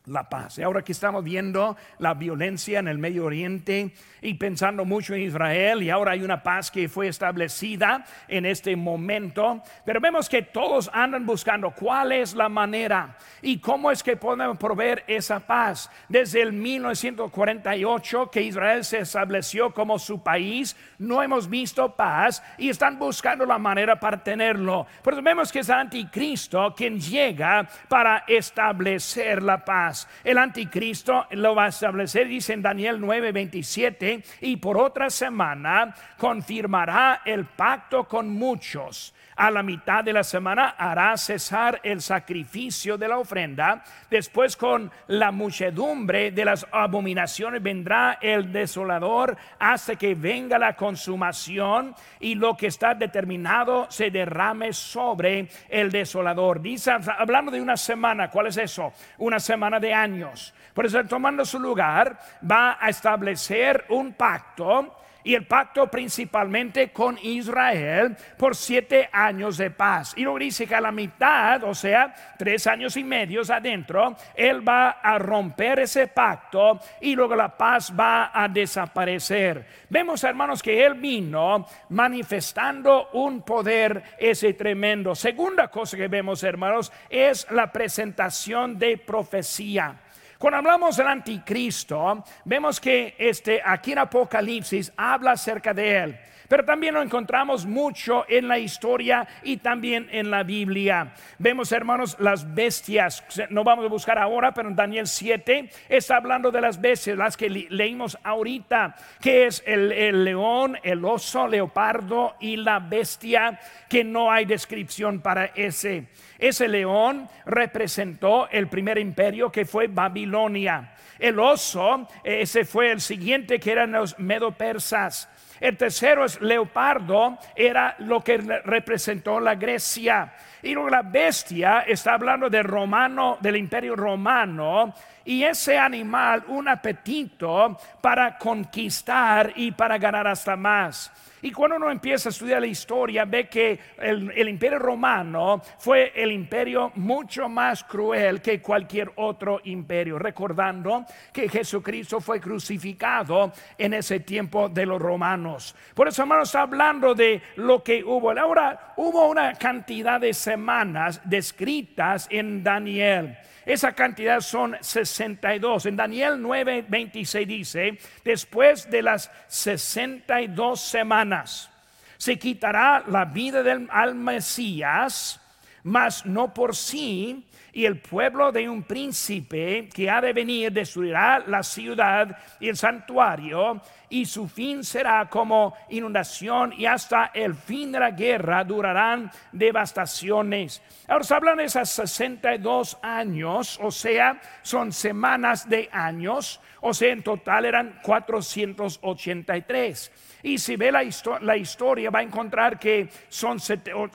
la 0.07 0.29
paz. 0.29 0.59
Y 0.59 0.63
ahora 0.63 0.83
que 0.83 0.93
estamos 0.93 1.25
viendo 1.25 1.77
la 1.99 2.15
violencia 2.15 2.79
en 2.79 2.89
el 2.89 2.99
Medio 2.99 3.25
Oriente 3.25 3.93
y 4.23 4.35
pensando 4.35 4.85
mucho 4.85 5.15
en 5.15 5.23
Israel 5.23 5.83
y 5.83 5.91
ahora 5.91 6.13
hay 6.13 6.23
una 6.23 6.43
paz 6.43 6.71
que 6.71 6.89
fue 6.89 7.09
establecida 7.09 8.05
en 8.29 8.47
este 8.47 8.77
momento, 8.77 9.63
pero 9.85 10.01
vemos 10.01 10.29
que 10.29 10.43
todos 10.43 10.91
andan 10.93 11.27
buscando 11.27 11.73
cuál 11.73 12.13
es 12.13 12.35
la 12.35 12.49
manera 12.49 13.17
y 13.43 13.59
cómo 13.59 13.91
es 13.91 14.03
que 14.03 14.17
podemos 14.17 14.57
proveer 14.59 15.05
esa 15.07 15.41
paz. 15.41 15.91
Desde 16.09 16.43
el 16.43 16.53
1948 16.53 18.31
que 18.31 18.43
Israel 18.43 18.85
se 18.85 19.01
estableció 19.01 19.73
como 19.73 19.99
su 19.99 20.23
país, 20.23 20.77
no 20.99 21.23
hemos 21.23 21.49
visto 21.49 21.95
paz 21.95 22.43
y 22.59 22.69
están 22.69 22.99
buscando 22.99 23.45
la 23.45 23.59
manera 23.59 23.99
para 23.99 24.23
tenerlo. 24.23 24.87
Por 25.03 25.15
eso 25.15 25.23
vemos 25.23 25.51
que 25.51 25.61
es 25.61 25.71
anticristo 25.71 26.75
quien 26.77 27.01
llega 27.01 27.69
para 27.89 28.25
establecer 28.29 29.43
la 29.43 29.65
paz. 29.65 29.96
El 30.25 30.39
anticristo 30.39 31.27
lo 31.31 31.55
va 31.55 31.67
a 31.67 31.69
establecer, 31.69 32.29
dice 32.29 32.53
en 32.53 32.63
Daniel 32.63 33.01
9:27, 33.01 34.23
y 34.41 34.57
por 34.57 34.79
otra 34.79 35.11
semana 35.11 35.95
confirmará 36.19 37.23
el 37.25 37.45
pacto 37.45 38.05
con 38.05 38.29
muchos 38.29 39.15
a 39.37 39.51
la 39.51 39.63
mitad 39.63 40.03
de 40.03 40.13
la 40.13 40.25
semana 40.25 40.75
hará 40.79 41.17
cesar 41.17 41.81
el 41.83 42.01
sacrificio 42.01 42.97
de 42.97 43.09
la 43.09 43.19
ofrenda. 43.19 43.85
Después 44.11 44.57
con 44.57 44.91
la 45.09 45.31
muchedumbre 45.31 46.31
de 46.31 46.45
las 46.45 46.67
abominaciones 46.73 47.63
vendrá 47.63 48.19
el 48.21 48.51
desolador 48.51 49.37
hasta 49.59 49.97
que 49.97 50.15
venga 50.15 50.59
la 50.59 50.75
consumación 50.75 51.95
y 52.19 52.35
lo 52.35 52.57
que 52.57 52.69
está 52.69 52.95
determinado 52.95 53.87
se 53.91 54.11
derrame 54.11 54.73
sobre 54.73 55.49
el 55.69 55.91
desolador. 55.91 56.61
Dice, 56.61 56.93
hablando 57.19 57.51
de 57.51 57.61
una 57.61 57.77
semana, 57.77 58.31
¿cuál 58.31 58.47
es 58.47 58.57
eso? 58.57 58.93
Una 59.19 59.39
semana 59.39 59.79
de 59.79 59.93
años. 59.93 60.55
Por 60.73 60.87
eso 60.87 61.05
tomando 61.05 61.45
su 61.45 61.59
lugar 61.59 62.19
va 62.51 62.79
a 62.81 62.89
establecer 62.89 63.85
un 63.91 64.15
pacto 64.15 64.97
y 65.27 65.35
el 65.35 65.45
pacto 65.45 65.91
principalmente 65.91 66.93
con 66.93 67.19
Israel 67.21 68.17
por 68.39 68.55
siete 68.55 69.09
años 69.13 69.57
de 69.57 69.73
paz. 69.73 70.15
Y 70.17 70.23
luego 70.23 70.39
dice 70.39 70.69
que 70.69 70.75
a 70.77 70.81
la 70.81 70.93
mitad, 70.93 71.65
o 71.65 71.75
sea, 71.75 72.15
tres 72.39 72.65
años 72.69 72.97
y 72.97 73.03
medio 73.03 73.43
adentro, 73.53 74.15
Él 74.37 74.67
va 74.67 75.01
a 75.03 75.19
romper 75.19 75.81
ese 75.81 76.07
pacto 76.07 76.79
y 77.01 77.17
luego 77.17 77.35
la 77.35 77.57
paz 77.57 77.93
va 77.99 78.31
a 78.33 78.47
desaparecer. 78.47 79.67
Vemos, 79.91 80.23
hermanos, 80.23 80.63
que 80.63 80.87
Él 80.87 80.95
vino 80.95 81.67
manifestando 81.89 83.09
un 83.15 83.43
poder 83.43 84.01
ese 84.19 84.55
tremendo. 84.55 85.17
Segunda 85.17 85.67
cosa 85.67 85.97
que 85.97 86.07
vemos, 86.07 86.45
hermanos, 86.45 86.93
es 87.11 87.51
la 87.51 87.73
presentación 87.73 88.79
de 88.79 88.97
profecía. 88.97 89.97
Cuando 90.39 90.59
hablamos 90.59 90.97
del 90.97 91.07
anticristo, 91.07 92.23
vemos 92.45 92.79
que 92.79 93.15
este, 93.19 93.63
aquí 93.65 93.93
en 93.93 93.99
Apocalipsis 93.99 94.93
habla 94.97 95.33
acerca 95.33 95.73
de 95.73 95.97
él. 95.97 96.19
Pero 96.49 96.65
también 96.65 96.95
lo 96.95 97.03
encontramos 97.03 97.67
mucho 97.67 98.25
en 98.29 98.49
la 98.49 98.59
historia 98.59 99.27
y 99.43 99.59
también 99.59 100.09
en 100.11 100.31
la 100.31 100.43
Biblia. 100.43 101.13
Vemos, 101.39 101.73
hermanos, 101.73 102.17
las 102.21 102.55
bestias. 102.55 103.25
No 103.51 103.65
vamos 103.65 103.85
a 103.85 103.89
buscar 103.89 104.19
ahora, 104.19 104.53
pero 104.53 104.69
en 104.69 104.77
Daniel 104.77 105.07
7 105.07 105.71
está 105.89 106.17
hablando 106.17 106.51
de 106.51 106.61
las 106.61 106.81
bestias, 106.81 107.17
las 107.17 107.37
que 107.37 107.49
leímos 107.49 108.19
ahorita, 108.23 108.95
que 109.21 109.47
es 109.47 109.63
el, 109.67 110.25
león, 110.25 110.79
el 110.83 111.05
oso, 111.05 111.49
leopardo 111.49 112.37
y 112.41 112.57
la 112.57 112.79
bestia, 112.79 113.59
que 113.89 114.05
no 114.05 114.31
hay 114.31 114.45
descripción 114.45 115.21
para 115.21 115.47
ese. 115.47 116.09
Ese 116.39 116.69
león 116.69 117.29
representó 117.45 118.49
el 118.51 118.69
primer 118.69 118.99
imperio 118.99 119.51
que 119.51 119.65
fue 119.65 119.87
Babilonia. 119.89 120.93
El 121.19 121.39
oso, 121.39 122.09
ese 122.23 122.65
fue 122.65 122.93
el 122.93 123.01
siguiente 123.01 123.59
que 123.59 123.73
eran 123.73 123.93
los 123.93 124.19
medo-persas. 124.19 125.31
El 125.61 125.77
tercero 125.77 126.25
es 126.25 126.41
leopardo, 126.41 127.39
era 127.55 127.95
lo 127.99 128.23
que 128.23 128.39
representó 128.39 129.41
la 129.41 129.55
Grecia. 129.55 130.33
Y 130.67 130.75
la 130.75 131.03
bestia 131.03 131.85
está 131.87 132.15
hablando 132.15 132.51
del 132.51 132.65
romano, 132.65 133.39
del 133.41 133.57
imperio 133.57 133.95
romano, 133.95 134.93
y 135.25 135.45
ese 135.45 135.79
animal 135.79 136.43
un 136.49 136.67
apetito 136.67 137.79
para 138.01 138.37
conquistar 138.37 139.53
y 139.55 139.71
para 139.71 139.97
ganar 139.97 140.27
hasta 140.27 140.57
más. 140.57 141.13
Y 141.43 141.53
cuando 141.53 141.77
uno 141.77 141.91
empieza 141.91 142.29
a 142.29 142.31
estudiar 142.31 142.61
la 142.61 142.67
historia, 142.67 143.25
ve 143.25 143.47
que 143.49 143.79
el, 143.99 144.49
imperio 144.49 144.81
romano 144.81 145.63
fue 145.79 146.13
el 146.17 146.33
imperio 146.33 146.91
mucho 146.97 147.49
más 147.49 147.85
cruel 147.85 148.41
que 148.41 148.61
cualquier 148.61 149.13
otro 149.15 149.61
imperio, 149.65 150.19
recordando 150.19 151.05
que 151.33 151.49
Jesucristo 151.49 152.21
fue 152.21 152.41
crucificado 152.41 153.53
en 153.79 153.95
ese 153.95 154.21
tiempo 154.21 154.69
de 154.69 154.87
los 154.87 155.01
romanos. 155.01 155.77
Por 155.95 156.09
eso, 156.09 156.23
hermanos, 156.23 156.55
hablando 156.55 157.15
de 157.15 157.41
lo 157.57 157.81
que 157.81 158.03
hubo. 158.03 158.31
Ahora, 158.33 158.95
hubo 158.97 159.29
una 159.29 159.53
cantidad 159.55 160.21
de 160.21 160.35
semanas 160.57 161.21
descritas 161.25 162.29
en 162.31 162.65
Daniel. 162.65 163.37
Esa 163.67 163.93
cantidad 163.93 164.41
son 164.41 164.75
62. 164.81 165.85
En 165.85 165.97
Daniel 165.97 166.41
9, 166.41 166.87
26 166.89 167.47
dice, 167.47 167.99
después 168.25 168.89
de 168.91 169.03
las 169.03 169.31
62 169.49 170.81
semanas, 170.81 171.71
se 172.17 172.39
quitará 172.39 173.05
la 173.07 173.27
vida 173.27 173.63
del 173.63 173.87
al 173.91 174.15
Mesías, 174.15 175.39
mas 175.87 176.27
no 176.27 176.53
por 176.53 176.75
sí, 176.75 177.47
y 177.73 177.85
el 177.85 178.01
pueblo 178.01 178.51
de 178.51 178.69
un 178.69 178.83
príncipe 178.83 179.89
que 179.95 180.11
ha 180.11 180.21
de 180.21 180.33
venir 180.33 180.73
destruirá 180.73 181.45
la 181.47 181.63
ciudad 181.63 182.37
y 182.59 182.69
el 182.69 182.77
santuario 182.77 183.81
y 184.09 184.25
su 184.25 184.49
fin 184.49 184.83
será 184.83 185.29
como 185.29 185.75
inundación 185.91 186.73
y 186.73 186.87
hasta 186.87 187.31
el 187.35 187.55
fin 187.55 187.93
de 187.93 188.01
la 188.01 188.11
guerra 188.11 188.65
durarán 188.65 189.31
devastaciones. 189.53 190.83
Ahora 191.07 191.23
se 191.23 191.35
hablan 191.35 191.59
de 191.59 191.65
esas 191.65 191.89
62 191.91 192.99
años, 193.03 193.79
o 193.81 193.93
sea, 193.93 194.41
son 194.63 194.91
semanas 194.91 195.69
de 195.69 195.89
años, 195.93 196.61
o 196.81 196.95
sea, 196.95 197.13
en 197.13 197.23
total 197.23 197.65
eran 197.65 198.01
483. 198.03 200.11
Y 200.47 200.59
si 200.59 200.77
ve 200.77 200.93
la, 200.93 201.03
historia, 201.03 202.09
va 202.09 202.21
a 202.21 202.23
encontrar 202.23 202.79
que 202.79 203.09
son 203.29 203.59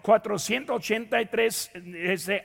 483 0.02 1.72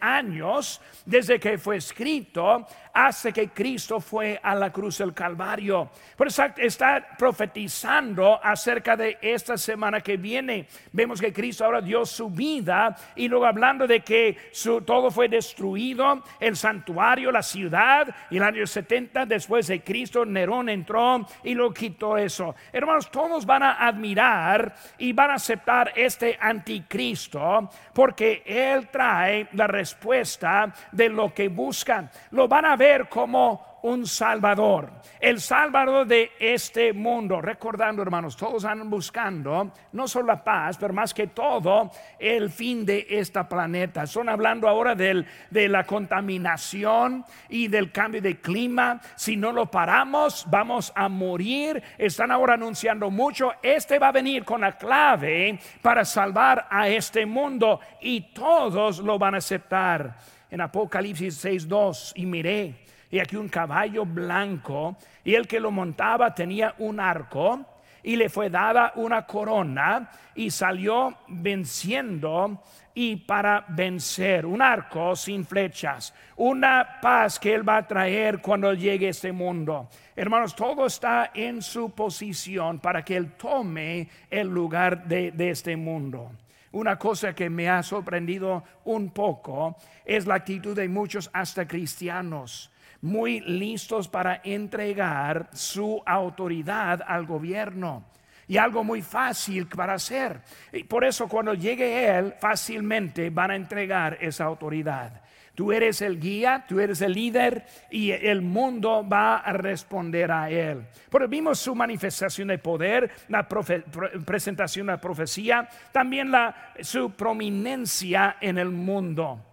años 0.01 0.81
desde 1.05 1.39
que 1.39 1.57
fue 1.57 1.77
escrito 1.77 2.67
hace 2.97 3.33
que 3.33 3.51
Cristo 3.51 4.01
fue 4.01 4.41
a 4.43 4.55
la 4.55 4.73
cruz 4.73 4.99
del 4.99 5.13
Calvario. 5.13 5.91
Por 6.17 6.29
eso 6.29 6.43
está 6.57 7.07
profetizando 7.19 8.43
acerca 8.43 8.97
de 8.97 9.19
esta 9.21 9.59
semana 9.59 10.01
que 10.01 10.17
viene. 10.17 10.67
Vemos 10.93 11.21
que 11.21 11.31
Cristo 11.31 11.67
ahora 11.67 11.83
dio 11.83 12.07
su 12.07 12.31
vida 12.31 12.97
y 13.15 13.29
luego 13.29 13.45
hablando 13.45 13.87
de 13.87 14.01
que 14.01 14.39
todo 14.87 15.11
fue 15.11 15.29
destruido, 15.29 16.23
el 16.41 16.57
santuario, 16.57 17.31
la 17.31 17.43
ciudad, 17.43 18.15
y 18.31 18.39
el 18.39 18.43
año 18.43 18.67
70 18.67 19.27
después 19.27 19.67
de 19.67 19.83
Cristo, 19.83 20.25
Nerón 20.25 20.71
entró 20.71 21.27
y 21.45 21.53
lo 21.53 21.75
quitó 21.75 22.17
eso. 22.17 22.55
Hermanos, 22.73 23.11
todos 23.11 23.45
van 23.45 23.63
a 23.63 23.76
admirar 23.79 24.75
y 24.99 25.13
van 25.13 25.31
a 25.31 25.35
aceptar 25.35 25.93
este 25.97 26.37
anticristo 26.41 27.71
porque 27.93 28.43
él 28.47 28.89
trae 28.89 29.49
la 29.53 29.67
respuesta 29.67 30.73
de 30.93 31.09
lo 31.09 31.33
que 31.33 31.49
buscan. 31.49 32.11
Lo 32.31 32.49
van 32.49 32.65
a 32.65 32.77
ver 32.77 33.09
como 33.09 33.76
un 33.87 34.05
Salvador, 34.05 34.91
el 35.21 35.41
Salvador 35.41 36.09
de 36.09 36.33
este 36.41 36.93
mundo. 36.93 37.41
Recordando, 37.41 38.03
hermanos, 38.03 38.37
todos 38.37 38.65
andan 38.65 38.91
buscando 38.91 39.73
no 39.93 40.09
solo 40.09 40.27
la 40.27 40.43
paz, 40.43 40.77
pero 40.77 40.93
más 40.93 41.15
que 41.15 41.29
todo 41.29 41.93
el 42.19 42.51
fin 42.51 42.85
de 42.85 43.07
esta 43.09 43.49
planeta. 43.49 44.05
Son 44.07 44.29
hablando 44.29 44.69
ahora 44.69 44.97
del, 44.97 45.25
de 45.51 45.69
la 45.69 45.85
contaminación 45.85 47.25
y 47.49 47.69
del 47.69 47.93
cambio 47.93 48.21
de 48.21 48.41
clima. 48.41 49.01
Si 49.15 49.37
no 49.37 49.53
lo 49.53 49.71
paramos, 49.71 50.47
vamos 50.51 50.93
a 50.97 51.09
morir. 51.09 51.81
Están 51.97 52.33
ahora 52.33 52.55
anunciando 52.55 53.09
mucho. 53.09 53.53
Este 53.63 54.01
va 54.01 54.09
a 54.09 54.13
venir 54.13 54.45
con 54.45 54.63
la 54.63 54.77
clave 54.77 55.61
para 55.81 56.05
salvar 56.05 56.67
a 56.69 56.89
este 56.89 57.25
mundo 57.25 57.79
y 58.01 58.33
todos 58.33 58.99
lo 58.99 59.17
van 59.17 59.37
a 59.37 59.39
aceptar 59.39 60.17
en 60.51 60.61
Apocalipsis 60.61 61.45
6.2 61.45 62.13
y 62.17 62.27
miré, 62.27 62.86
y 63.11 63.19
aquí 63.19 63.37
un 63.37 63.49
caballo 63.49 64.05
blanco, 64.05 64.97
y 65.25 65.35
el 65.35 65.47
que 65.47 65.61
lo 65.61 65.71
montaba 65.71 66.35
tenía 66.35 66.75
un 66.79 67.01
arco, 67.01 67.65
y 68.03 68.17
le 68.17 68.29
fue 68.29 68.51
dada 68.51 68.93
una 68.97 69.27
corona, 69.27 70.11
y 70.35 70.51
salió 70.51 71.17
venciendo 71.29 72.63
y 72.99 73.17
para 73.17 73.63
vencer, 73.69 74.47
un 74.47 74.63
arco 74.63 75.15
sin 75.15 75.45
flechas, 75.45 76.15
una 76.37 76.99
paz 77.03 77.39
que 77.39 77.53
Él 77.53 77.69
va 77.69 77.77
a 77.77 77.87
traer 77.87 78.41
cuando 78.41 78.73
llegue 78.73 79.11
este 79.11 79.33
mundo. 79.33 79.91
Hermanos, 80.17 80.57
todo 80.57 80.87
está 80.87 81.31
en 81.35 81.61
su 81.61 81.91
posición 81.91 82.79
para 82.79 83.05
que 83.05 83.15
Él 83.15 83.33
tome 83.33 84.09
el 84.31 84.49
lugar 84.49 85.05
de, 85.05 85.31
de 85.31 85.51
este 85.51 85.77
mundo. 85.77 86.33
Una 86.73 86.99
cosa 86.99 87.35
que 87.35 87.51
me 87.51 87.69
ha 87.69 87.83
sorprendido 87.83 88.65
un 88.87 89.11
poco 89.11 89.77
es 90.07 90.27
la 90.27 90.37
actitud 90.37 90.75
de 90.75 90.89
muchos 90.89 91.29
hasta 91.35 91.69
cristianos, 91.69 92.73
muy 93.07 93.41
listos 93.41 94.09
para 94.09 94.41
entregar 94.45 95.49
su 95.53 96.03
autoridad 96.05 97.03
al 97.07 97.25
gobierno. 97.25 98.05
Y 98.49 98.59
algo 98.59 98.85
muy 98.85 99.03
fácil 99.03 99.67
para 99.67 99.95
hacer. 99.95 100.41
Y 100.73 100.85
por 100.85 101.05
eso 101.05 101.27
cuando 101.29 101.55
llegue 101.55 102.09
Él, 102.09 102.35
fácilmente 102.39 103.31
van 103.31 103.53
a 103.53 103.57
entregar 103.57 104.19
esa 104.21 104.45
autoridad. 104.45 105.23
Tú 105.57 105.73
eres 105.73 106.03
el 106.03 106.21
guía, 106.21 106.67
tú 106.69 106.81
eres 106.81 107.01
el 107.01 107.15
líder 107.15 107.65
y 107.91 108.11
el 108.11 108.43
mundo 108.43 109.09
va 109.09 109.39
a 109.39 109.55
responder 109.55 110.31
a 110.31 110.51
él. 110.51 110.87
Pero 111.11 111.27
vimos 111.29 111.59
su 111.59 111.75
manifestación 111.75 112.49
de 112.49 112.59
poder, 112.59 113.11
la 113.29 113.49
presentación 113.49 114.87
de 114.87 114.93
la 114.93 115.01
profecía, 115.01 115.67
también 115.93 116.31
la, 116.31 116.75
su 116.83 117.11
prominencia 117.13 118.37
en 118.39 118.59
el 118.59 118.69
mundo. 118.69 119.46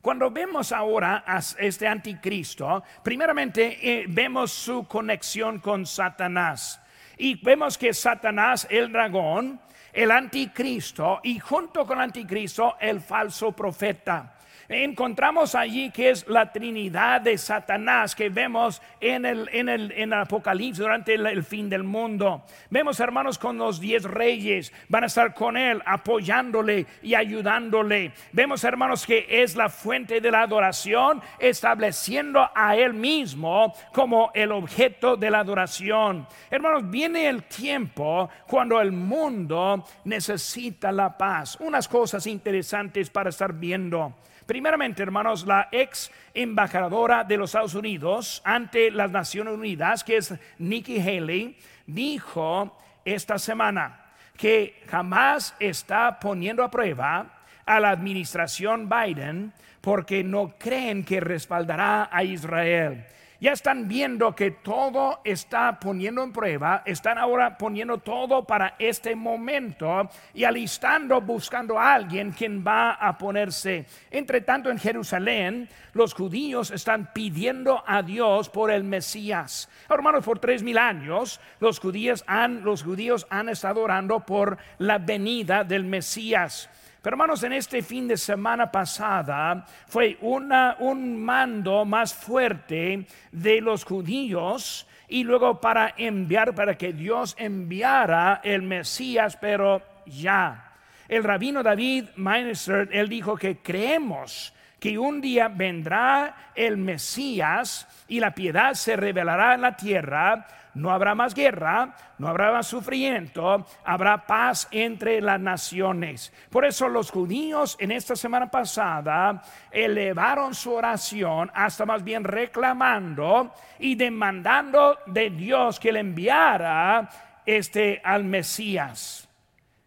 Cuando 0.00 0.30
vemos 0.30 0.72
ahora 0.72 1.24
a 1.26 1.40
este 1.58 1.86
anticristo, 1.86 2.82
primeramente 3.02 3.78
eh, 3.82 4.06
vemos 4.08 4.50
su 4.50 4.86
conexión 4.86 5.58
con 5.58 5.84
Satanás. 5.84 6.80
Y 7.18 7.34
vemos 7.42 7.76
que 7.76 7.92
Satanás, 7.92 8.66
el 8.70 8.90
dragón, 8.90 9.60
el 9.92 10.10
anticristo 10.10 11.20
y 11.22 11.38
junto 11.38 11.86
con 11.86 11.98
el 11.98 12.04
anticristo 12.04 12.76
el 12.80 13.00
falso 13.00 13.52
profeta 13.52 14.36
encontramos 14.70 15.56
allí 15.56 15.90
que 15.90 16.10
es 16.10 16.28
la 16.28 16.52
Trinidad 16.52 17.20
de 17.20 17.36
Satanás 17.36 18.14
que 18.14 18.28
vemos 18.28 18.80
en 19.00 19.26
el, 19.26 19.48
en 19.52 19.68
el, 19.68 19.90
en 19.92 20.12
Apocalipsis 20.12 20.78
durante 20.78 21.14
el, 21.14 21.42
fin 21.42 21.68
del 21.68 21.82
mundo. 21.82 22.44
Vemos 22.70 23.00
hermanos 23.00 23.36
con 23.36 23.58
los 23.58 23.80
diez 23.80 24.04
reyes, 24.04 24.72
van 24.88 25.02
a 25.02 25.06
estar 25.08 25.34
con 25.34 25.56
él 25.56 25.82
apoyándole 25.84 26.86
y 27.02 27.14
ayudándole. 27.14 28.12
Vemos 28.32 28.62
hermanos 28.62 29.04
que 29.04 29.26
es 29.28 29.56
la 29.56 29.68
fuente 29.68 30.20
de 30.20 30.30
la 30.30 30.42
adoración, 30.42 31.20
estableciendo 31.40 32.48
a 32.54 32.76
él 32.76 32.94
mismo 32.94 33.74
como 33.92 34.30
el 34.34 34.52
objeto 34.52 35.16
de 35.16 35.30
la 35.30 35.40
adoración. 35.40 36.28
Hermanos, 36.48 36.88
viene 36.88 37.28
el 37.28 37.42
tiempo 37.42 38.30
cuando 38.46 38.80
el 38.80 38.92
mundo 38.92 39.84
necesita 40.04 40.92
la 40.92 41.18
paz. 41.18 41.56
Unas 41.60 41.88
cosas 41.88 42.26
interesantes 42.28 43.10
para 43.10 43.30
estar 43.30 43.52
viendo. 43.52 44.14
Primeramente, 44.60 45.02
hermanos, 45.02 45.46
la 45.46 45.70
ex 45.72 46.12
embajadora 46.34 47.24
de 47.24 47.38
los 47.38 47.48
Estados 47.48 47.74
Unidos 47.74 48.42
ante 48.44 48.90
las 48.90 49.10
Naciones 49.10 49.54
Unidas, 49.54 50.04
que 50.04 50.18
es 50.18 50.34
Nikki 50.58 51.00
Haley, 51.00 51.56
dijo 51.86 52.76
esta 53.02 53.38
semana 53.38 54.12
que 54.36 54.82
jamás 54.86 55.54
está 55.58 56.20
poniendo 56.20 56.62
a 56.62 56.70
prueba 56.70 57.40
a 57.64 57.80
la 57.80 57.88
administración 57.88 58.86
Biden 58.86 59.54
porque 59.80 60.22
no 60.22 60.58
creen 60.58 61.06
que 61.06 61.20
respaldará 61.20 62.10
a 62.12 62.22
Israel 62.22 63.06
ya 63.40 63.52
están 63.52 63.88
viendo 63.88 64.34
que 64.34 64.50
todo 64.50 65.20
está 65.24 65.80
poniendo 65.80 66.22
en 66.22 66.32
prueba, 66.32 66.82
están 66.84 67.18
ahora 67.18 67.56
poniendo 67.56 67.98
todo 67.98 68.44
para 68.44 68.74
este 68.78 69.16
momento 69.16 70.08
y 70.34 70.44
alistando, 70.44 71.20
buscando 71.20 71.78
a 71.78 71.94
alguien 71.94 72.32
quien 72.32 72.64
va 72.64 72.92
a 72.92 73.16
ponerse. 73.16 73.86
Entre 74.10 74.42
tanto, 74.42 74.70
en 74.70 74.78
Jerusalén, 74.78 75.68
los 75.94 76.14
judíos 76.14 76.70
están 76.70 77.12
pidiendo 77.12 77.82
a 77.86 78.02
Dios 78.02 78.48
por 78.50 78.70
el 78.70 78.84
Mesías. 78.84 79.68
Hermanos, 79.88 80.24
por 80.24 80.38
tres 80.38 80.62
mil 80.62 80.78
años, 80.78 81.40
los 81.60 81.80
judíos 81.80 82.24
han, 82.26 82.62
los 82.62 82.82
judíos 82.82 83.26
han 83.30 83.48
estado 83.48 83.82
orando 83.82 84.20
por 84.20 84.58
la 84.78 84.98
venida 84.98 85.64
del 85.64 85.84
Mesías. 85.84 86.68
Pero 87.02 87.14
hermanos, 87.14 87.42
en 87.42 87.54
este 87.54 87.82
fin 87.82 88.06
de 88.06 88.16
semana 88.16 88.70
pasada 88.70 89.64
fue 89.86 90.18
una, 90.20 90.76
un 90.80 91.22
mando 91.22 91.84
más 91.86 92.12
fuerte 92.12 93.06
de 93.32 93.60
los 93.62 93.84
judíos 93.84 94.86
y 95.08 95.24
luego 95.24 95.60
para 95.60 95.94
enviar, 95.96 96.54
para 96.54 96.76
que 96.76 96.92
Dios 96.92 97.34
enviara 97.38 98.40
el 98.44 98.62
Mesías, 98.62 99.38
pero 99.40 99.82
ya. 100.04 100.74
El 101.08 101.24
rabino 101.24 101.62
David 101.62 102.04
Meister, 102.16 102.88
él 102.92 103.08
dijo 103.08 103.34
que 103.36 103.58
creemos 103.58 104.52
que 104.78 104.98
un 104.98 105.20
día 105.20 105.48
vendrá 105.48 106.52
el 106.54 106.76
Mesías 106.76 107.88
y 108.10 108.20
la 108.20 108.34
piedad 108.34 108.74
se 108.74 108.96
revelará 108.96 109.54
en 109.54 109.62
la 109.62 109.74
tierra 109.76 110.46
no 110.74 110.90
habrá 110.90 111.14
más 111.14 111.34
guerra, 111.34 111.94
no 112.18 112.28
habrá 112.28 112.52
más 112.52 112.66
sufrimiento, 112.66 113.66
habrá 113.84 114.26
paz 114.26 114.68
entre 114.70 115.20
las 115.20 115.40
naciones. 115.40 116.32
Por 116.50 116.64
eso 116.64 116.88
los 116.88 117.10
judíos 117.10 117.76
en 117.80 117.90
esta 117.90 118.16
semana 118.16 118.50
pasada 118.50 119.42
elevaron 119.70 120.54
su 120.54 120.72
oración 120.72 121.50
hasta 121.54 121.86
más 121.86 122.04
bien 122.04 122.24
reclamando 122.24 123.52
y 123.78 123.94
demandando 123.94 124.98
de 125.06 125.30
Dios 125.30 125.80
que 125.80 125.92
le 125.92 126.00
enviara 126.00 127.08
este 127.44 128.00
al 128.04 128.24
Mesías. 128.24 129.28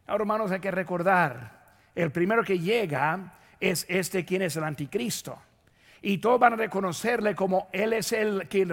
Ahora, 0.08 0.24
hermanos, 0.24 0.52
hay 0.52 0.60
que 0.60 0.72
recordar, 0.72 1.64
el 1.96 2.12
primero 2.12 2.44
que 2.44 2.60
llega 2.60 3.34
es 3.60 3.86
este 3.88 4.26
quien 4.26 4.42
es 4.42 4.58
el 4.58 4.64
anticristo 4.66 5.40
y 6.06 6.18
todos 6.18 6.38
van 6.38 6.54
a 6.54 6.58
reconocerle 6.58 7.34
como 7.34 7.70
Él 7.72 7.94
es 7.94 8.12
el 8.12 8.50
que, 8.50 8.66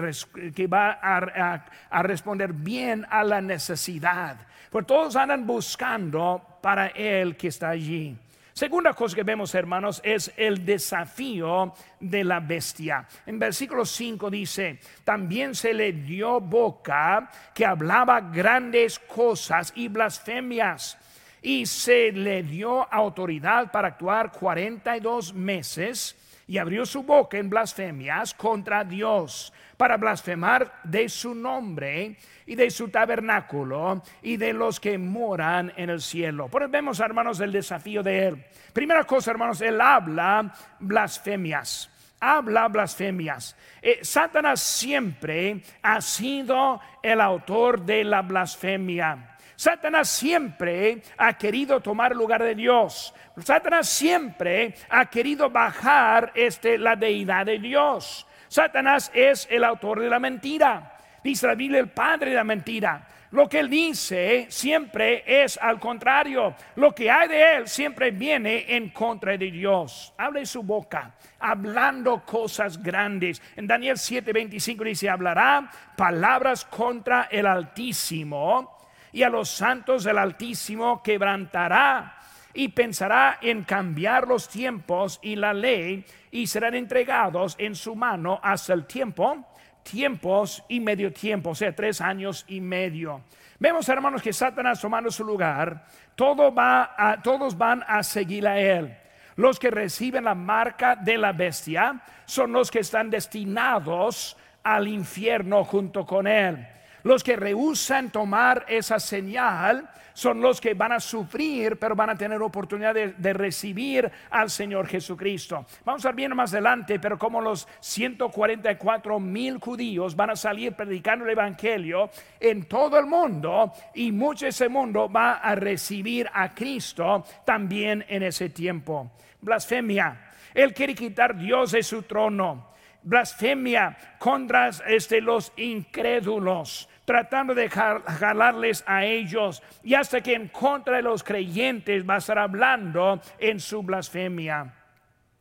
va 0.67 0.99
a, 1.01 2.03
responder 2.03 2.51
bien 2.51 3.07
a 3.09 3.23
la 3.23 3.39
necesidad. 3.39 4.35
Porque 4.69 4.87
todos 4.87 5.15
andan 5.15 5.47
buscando 5.47 6.59
para 6.61 6.87
Él 6.87 7.37
que 7.37 7.47
está 7.47 7.69
allí. 7.69 8.17
Segunda 8.51 8.93
cosa 8.93 9.15
que 9.15 9.23
vemos, 9.23 9.55
hermanos, 9.55 10.01
es 10.03 10.33
el 10.35 10.65
desafío 10.65 11.73
de 12.01 12.25
la 12.25 12.41
bestia. 12.41 13.07
En 13.25 13.39
versículo 13.39 13.85
5 13.85 14.29
dice, 14.29 14.79
también 15.05 15.55
se 15.55 15.73
le 15.73 15.93
dio 15.93 16.41
boca 16.41 17.31
que 17.53 17.65
hablaba 17.65 18.19
grandes 18.19 18.99
cosas 18.99 19.71
y 19.73 19.87
blasfemias. 19.87 20.97
Y 21.41 21.65
se 21.65 22.11
le 22.11 22.43
dio 22.43 22.93
autoridad 22.93 23.71
para 23.71 23.87
actuar 23.87 24.33
42 24.33 25.33
meses 25.33 26.17
y 26.51 26.57
abrió 26.57 26.85
su 26.85 27.03
boca 27.03 27.37
en 27.37 27.49
blasfemias 27.49 28.33
contra 28.33 28.83
Dios 28.83 29.53
para 29.77 29.95
blasfemar 29.95 30.81
de 30.83 31.07
su 31.07 31.33
nombre 31.33 32.17
y 32.45 32.55
de 32.55 32.69
su 32.69 32.89
tabernáculo 32.89 34.03
y 34.21 34.35
de 34.35 34.51
los 34.51 34.77
que 34.77 34.97
moran 34.97 35.71
en 35.77 35.89
el 35.89 36.01
cielo. 36.01 36.49
Por 36.49 36.69
vemos, 36.69 36.99
hermanos, 36.99 37.39
el 37.39 37.53
desafío 37.53 38.03
de 38.03 38.27
él. 38.27 38.45
Primera 38.73 39.05
cosa, 39.05 39.31
hermanos, 39.31 39.61
él 39.61 39.79
habla 39.79 40.53
blasfemias. 40.77 41.89
Habla 42.19 42.67
blasfemias. 42.67 43.55
Eh, 43.81 43.99
Satanás 44.01 44.59
siempre 44.59 45.63
ha 45.81 46.01
sido 46.01 46.81
el 47.01 47.21
autor 47.21 47.81
de 47.85 48.03
la 48.03 48.23
blasfemia. 48.23 49.30
Satanás 49.61 50.09
siempre 50.09 51.03
ha 51.19 51.37
querido 51.37 51.81
tomar 51.81 52.15
lugar 52.15 52.41
de 52.41 52.55
Dios. 52.55 53.13
Satanás 53.37 53.87
siempre 53.87 54.73
ha 54.89 55.05
querido 55.05 55.51
bajar 55.51 56.31
este, 56.33 56.79
la 56.79 56.95
deidad 56.95 57.45
de 57.45 57.59
Dios. 57.59 58.25
Satanás 58.47 59.11
es 59.13 59.47
el 59.51 59.63
autor 59.63 59.99
de 59.99 60.09
la 60.09 60.17
mentira. 60.17 60.97
Dice 61.23 61.45
la 61.45 61.53
Biblia, 61.53 61.79
el 61.79 61.91
padre 61.91 62.31
de 62.31 62.37
la 62.37 62.43
mentira. 62.43 63.07
Lo 63.29 63.47
que 63.47 63.59
él 63.59 63.69
dice 63.69 64.47
siempre 64.49 65.23
es 65.27 65.59
al 65.59 65.79
contrario. 65.79 66.55
Lo 66.77 66.95
que 66.95 67.11
hay 67.11 67.27
de 67.27 67.57
él 67.57 67.67
siempre 67.67 68.09
viene 68.09 68.65
en 68.67 68.89
contra 68.89 69.37
de 69.37 69.51
Dios. 69.51 70.11
Abre 70.17 70.43
su 70.47 70.63
boca, 70.63 71.13
hablando 71.39 72.25
cosas 72.25 72.81
grandes. 72.81 73.39
En 73.55 73.67
Daniel 73.67 73.97
7:25 73.97 74.83
dice, 74.85 75.07
hablará 75.07 75.69
palabras 75.95 76.65
contra 76.65 77.27
el 77.29 77.45
Altísimo 77.45 78.80
y 79.11 79.23
a 79.23 79.29
los 79.29 79.49
santos 79.49 80.03
del 80.03 80.17
Altísimo 80.17 81.01
quebrantará 81.03 82.17
y 82.53 82.69
pensará 82.69 83.39
en 83.41 83.63
cambiar 83.63 84.27
los 84.27 84.49
tiempos 84.49 85.19
y 85.21 85.35
la 85.35 85.53
ley 85.53 86.05
y 86.31 86.47
serán 86.47 86.75
entregados 86.75 87.55
en 87.57 87.75
su 87.75 87.95
mano 87.95 88.39
hasta 88.43 88.73
el 88.73 88.85
tiempo, 88.85 89.45
tiempos 89.83 90.63
y 90.67 90.79
medio 90.79 91.11
tiempo, 91.11 91.51
o 91.51 91.55
sea, 91.55 91.75
tres 91.75 92.01
años 92.01 92.45
y 92.47 92.61
medio. 92.61 93.23
Vemos, 93.59 93.87
hermanos, 93.89 94.21
que 94.21 94.33
Satanás 94.33 94.81
tomando 94.81 95.11
su 95.11 95.23
lugar, 95.23 95.85
todo 96.15 96.53
va 96.53 96.95
a, 96.97 97.21
todos 97.21 97.57
van 97.57 97.83
a 97.87 98.03
seguir 98.03 98.47
a 98.47 98.59
él. 98.59 98.97
Los 99.35 99.59
que 99.59 99.71
reciben 99.71 100.25
la 100.25 100.35
marca 100.35 100.95
de 100.95 101.17
la 101.17 101.31
bestia 101.31 102.01
son 102.25 102.51
los 102.51 102.69
que 102.69 102.79
están 102.79 103.09
destinados 103.09 104.37
al 104.63 104.87
infierno 104.87 105.63
junto 105.63 106.05
con 106.05 106.27
él. 106.27 106.67
Los 107.03 107.23
que 107.23 107.35
rehusan 107.35 108.11
tomar 108.11 108.65
esa 108.67 108.99
señal 108.99 109.89
son 110.13 110.41
los 110.41 110.59
que 110.59 110.73
van 110.73 110.91
a 110.91 110.99
sufrir, 110.99 111.77
pero 111.77 111.95
van 111.95 112.11
a 112.11 112.17
tener 112.17 112.41
oportunidad 112.41 112.93
de, 112.93 113.33
recibir 113.33 114.11
al 114.29 114.49
Señor 114.49 114.87
Jesucristo. 114.87 115.65
Vamos 115.85 116.05
a 116.05 116.09
ver 116.09 116.15
bien 116.15 116.35
más 116.35 116.53
adelante, 116.53 116.99
pero 116.99 117.17
como 117.17 117.41
los 117.41 117.67
144 117.79 119.19
mil 119.19 119.57
judíos 119.57 120.15
van 120.15 120.31
a 120.31 120.35
salir 120.35 120.73
predicando 120.73 121.25
el 121.25 121.31
Evangelio 121.31 122.09
en 122.39 122.65
todo 122.65 122.99
el 122.99 123.05
mundo 123.05 123.71
y 123.95 124.11
mucho 124.11 124.45
de 124.45 124.49
ese 124.49 124.69
mundo 124.69 125.09
va 125.09 125.35
a 125.35 125.55
recibir 125.55 126.29
a 126.33 126.53
Cristo 126.53 127.23
también 127.45 128.05
en 128.07 128.23
ese 128.23 128.49
tiempo. 128.49 129.11
Blasfemia. 129.39 130.29
Él 130.53 130.73
quiere 130.73 130.93
quitar 130.93 131.37
Dios 131.37 131.71
de 131.71 131.81
su 131.81 132.03
trono 132.03 132.71
blasfemia 133.03 133.97
contra 134.19 134.69
este, 134.87 135.21
los 135.21 135.51
incrédulos 135.57 136.87
tratando 137.11 137.53
de 137.53 137.69
jalarles 137.69 138.85
a 138.87 139.03
ellos 139.03 139.61
y 139.83 139.95
hasta 139.95 140.21
que 140.21 140.33
en 140.33 140.47
contra 140.47 140.95
de 140.95 141.01
los 141.01 141.25
creyentes 141.25 142.09
va 142.09 142.15
a 142.15 142.17
estar 142.19 142.39
hablando 142.39 143.19
en 143.37 143.59
su 143.59 143.83
blasfemia. 143.83 144.73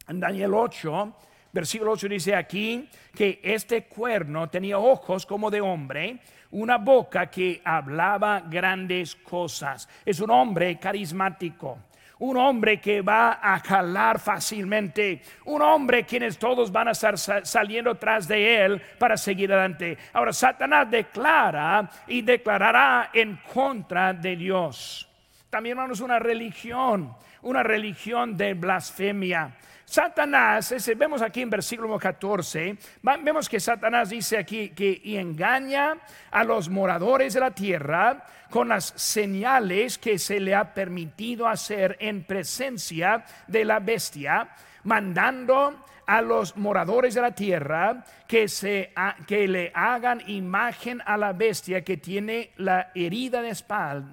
En 0.08 0.18
Daniel 0.18 0.52
8, 0.52 1.16
versículo 1.52 1.92
8 1.92 2.08
dice 2.08 2.34
aquí 2.34 2.88
que 3.14 3.38
este 3.44 3.84
cuerno 3.84 4.50
tenía 4.50 4.78
ojos 4.80 5.24
como 5.24 5.48
de 5.48 5.60
hombre, 5.60 6.18
una 6.50 6.76
boca 6.76 7.30
que 7.30 7.62
hablaba 7.64 8.40
grandes 8.40 9.14
cosas. 9.14 9.88
Es 10.04 10.18
un 10.18 10.30
hombre 10.30 10.76
carismático 10.76 11.78
un 12.20 12.36
hombre 12.36 12.80
que 12.80 13.02
va 13.02 13.40
a 13.42 13.58
jalar 13.60 14.18
fácilmente, 14.18 15.22
un 15.46 15.62
hombre 15.62 16.04
quienes 16.04 16.38
todos 16.38 16.70
van 16.70 16.88
a 16.88 16.90
estar 16.92 17.18
saliendo 17.18 17.94
tras 17.96 18.28
de 18.28 18.64
él 18.64 18.82
para 18.98 19.16
seguir 19.16 19.52
adelante. 19.52 19.96
Ahora 20.12 20.32
Satanás 20.32 20.90
declara 20.90 21.90
y 22.06 22.22
declarará 22.22 23.10
en 23.12 23.40
contra 23.52 24.12
de 24.12 24.36
Dios. 24.36 25.06
también 25.48 25.76
hermanos 25.76 26.00
una 26.00 26.18
religión, 26.18 27.12
una 27.42 27.62
religión 27.62 28.36
de 28.36 28.54
blasfemia. 28.54 29.56
Satanás, 29.90 30.72
vemos 30.96 31.20
aquí 31.20 31.42
en 31.42 31.50
versículo 31.50 31.98
14, 31.98 32.78
vemos 33.24 33.48
que 33.48 33.58
Satanás 33.58 34.10
dice 34.10 34.38
aquí 34.38 34.68
que 34.68 35.02
engaña 35.18 35.96
a 36.30 36.44
los 36.44 36.68
moradores 36.68 37.34
de 37.34 37.40
la 37.40 37.50
tierra 37.50 38.24
con 38.50 38.68
las 38.68 38.92
señales 38.94 39.98
que 39.98 40.20
se 40.20 40.38
le 40.38 40.54
ha 40.54 40.72
permitido 40.74 41.48
hacer 41.48 41.96
en 41.98 42.22
presencia 42.22 43.24
de 43.48 43.64
la 43.64 43.80
bestia, 43.80 44.50
mandando 44.84 45.84
a 46.06 46.22
los 46.22 46.56
moradores 46.56 47.14
de 47.14 47.22
la 47.22 47.32
tierra 47.32 48.04
que, 48.28 48.48
se, 48.48 48.92
que 49.26 49.46
le 49.46 49.70
hagan 49.74 50.22
imagen 50.28 51.00
a 51.04 51.16
la 51.16 51.32
bestia 51.32 51.84
que 51.84 51.96
tiene 51.96 52.50
la 52.56 52.90
herida 52.94 53.42
de 53.42 53.56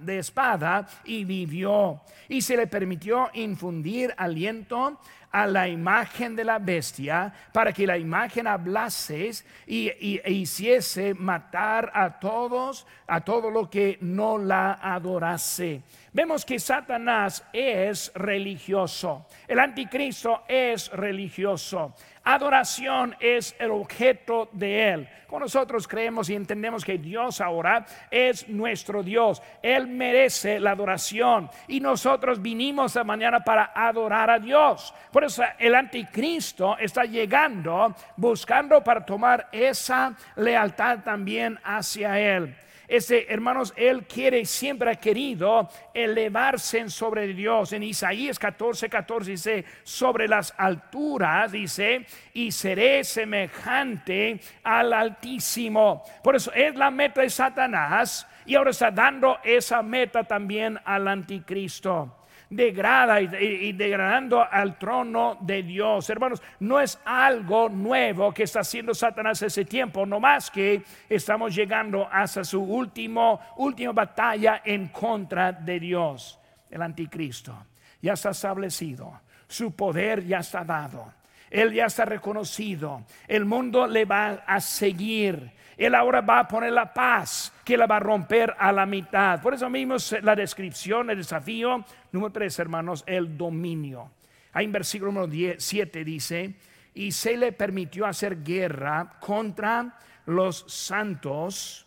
de 0.01 0.19
espada 0.19 0.87
y 1.05 1.23
vivió. 1.23 2.01
Y 2.29 2.41
se 2.41 2.55
le 2.57 2.67
permitió 2.67 3.29
infundir 3.33 4.13
aliento 4.17 4.99
a 5.31 5.45
la 5.45 5.67
imagen 5.67 6.35
de 6.35 6.43
la 6.43 6.59
bestia 6.59 7.33
para 7.51 7.73
que 7.73 7.85
la 7.85 7.97
imagen 7.97 8.47
hablase 8.47 9.31
y, 9.65 9.89
e 9.89 10.31
hiciese 10.31 11.13
matar 11.13 11.91
a 11.93 12.19
todos, 12.19 12.85
a 13.07 13.21
todo 13.21 13.49
lo 13.49 13.69
que 13.69 13.97
no 14.01 14.37
la 14.37 14.73
adorase. 14.81 15.81
Vemos 16.13 16.45
que 16.45 16.59
Satanás 16.59 17.43
es 17.53 18.11
religioso, 18.15 19.27
el 19.47 19.59
anticristo 19.59 20.43
es 20.47 20.89
religioso. 20.91 21.93
Adoración 22.29 23.15
es 23.21 23.55
el 23.57 23.71
objeto 23.71 24.49
de 24.51 24.89
Él. 24.89 25.09
Con 25.27 25.39
nosotros 25.39 25.87
creemos 25.87 26.29
y 26.29 26.35
entendemos 26.35 26.83
que 26.83 26.97
Dios 26.97 27.39
ahora 27.39 27.85
es 28.11 28.49
nuestro 28.49 29.01
Dios. 29.01 29.41
Él 29.61 29.87
merece 29.87 30.59
la 30.59 30.71
adoración 30.71 31.49
y 31.69 31.79
nosotros 31.79 32.41
vinimos 32.41 32.95
de 32.95 33.05
mañana 33.05 33.39
para 33.39 33.71
adorar 33.73 34.29
a 34.29 34.39
Dios. 34.39 34.93
Por 35.09 35.23
eso 35.23 35.41
el 35.57 35.73
anticristo 35.73 36.77
está 36.77 37.05
llegando 37.05 37.95
buscando 38.17 38.83
para 38.83 39.05
tomar 39.05 39.47
esa 39.53 40.13
lealtad 40.35 40.99
también 41.05 41.57
hacia 41.63 42.19
Él. 42.19 42.53
Ese, 42.87 43.25
hermanos, 43.29 43.73
Él 43.75 44.05
quiere, 44.05 44.45
siempre 44.45 44.89
ha 44.89 44.95
querido 44.95 45.69
elevarse 45.93 46.89
sobre 46.89 47.27
Dios. 47.27 47.73
En 47.73 47.83
Isaías 47.83 48.39
14, 48.39 48.89
14 48.89 49.31
dice, 49.31 49.65
sobre 49.83 50.27
las 50.27 50.53
alturas, 50.57 51.51
dice, 51.51 52.05
y 52.33 52.51
seré 52.51 53.03
semejante 53.03 54.39
al 54.63 54.93
Altísimo. 54.93 56.03
Por 56.23 56.35
eso 56.35 56.51
es 56.53 56.75
la 56.75 56.89
meta 56.89 57.21
de 57.21 57.29
Satanás 57.29 58.25
y 58.45 58.55
ahora 58.55 58.71
está 58.71 58.89
dando 58.89 59.39
esa 59.43 59.83
meta 59.83 60.23
también 60.23 60.79
al 60.85 61.07
anticristo 61.07 62.16
degrada 62.49 63.21
y, 63.21 63.73
degradando 63.73 64.43
al 64.43 64.77
trono 64.77 65.37
de 65.41 65.63
Dios. 65.63 66.09
Hermanos, 66.09 66.41
no 66.59 66.79
es 66.79 66.99
algo 67.05 67.69
nuevo 67.69 68.33
que 68.33 68.43
está 68.43 68.61
haciendo 68.61 68.93
Satanás 68.93 69.41
ese 69.41 69.65
tiempo, 69.65 70.05
no 70.05 70.19
más 70.19 70.49
que 70.51 70.83
estamos 71.09 71.53
llegando 71.53 72.07
hasta 72.11 72.43
su 72.43 72.61
último, 72.61 73.39
última 73.57 73.91
batalla 73.91 74.61
en 74.63 74.87
contra 74.87 75.51
de 75.51 75.79
Dios. 75.79 76.39
El 76.69 76.81
anticristo 76.81 77.65
ya 78.01 78.13
está 78.13 78.29
establecido, 78.29 79.21
su 79.47 79.75
poder 79.75 80.25
ya 80.25 80.39
está 80.39 80.63
dado. 80.63 81.17
Él 81.49 81.73
ya 81.73 81.85
está 81.85 82.05
reconocido. 82.05 83.03
El 83.27 83.45
mundo 83.45 83.87
le 83.87 84.05
va 84.05 84.43
a 84.45 84.59
seguir. 84.59 85.51
Él 85.77 85.93
ahora 85.93 86.21
va 86.21 86.39
a 86.39 86.47
poner 86.47 86.73
la 86.73 86.91
paz 86.91 87.53
que 87.63 87.77
la 87.77 87.85
va 87.85 87.97
a 87.97 87.99
romper 87.99 88.55
a 88.57 88.71
la 88.71 88.85
mitad. 88.85 89.41
Por 89.41 89.53
eso 89.53 89.69
mismo 89.69 89.95
la 90.23 90.35
descripción, 90.35 91.09
el 91.09 91.17
desafío 91.17 91.85
número 92.17 92.33
tres, 92.33 92.59
hermanos, 92.59 93.03
el 93.07 93.37
dominio. 93.37 94.11
Ahí 94.53 94.65
en 94.65 94.71
versículo 94.71 95.11
número 95.11 95.55
7 95.57 96.03
dice, 96.03 96.55
y 96.93 97.11
se 97.11 97.37
le 97.37 97.51
permitió 97.51 98.05
hacer 98.05 98.43
guerra 98.43 99.17
contra 99.19 99.97
los 100.25 100.65
santos 100.67 101.85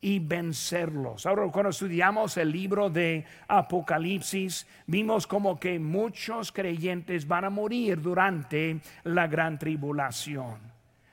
y 0.00 0.18
vencerlos. 0.18 1.26
Ahora 1.26 1.46
cuando 1.52 1.70
estudiamos 1.70 2.36
el 2.36 2.50
libro 2.50 2.90
de 2.90 3.24
Apocalipsis, 3.46 4.66
vimos 4.86 5.26
como 5.26 5.60
que 5.60 5.78
muchos 5.78 6.50
creyentes 6.50 7.26
van 7.26 7.44
a 7.44 7.50
morir 7.50 8.00
durante 8.00 8.80
la 9.04 9.28
gran 9.28 9.58
tribulación. 9.58 10.58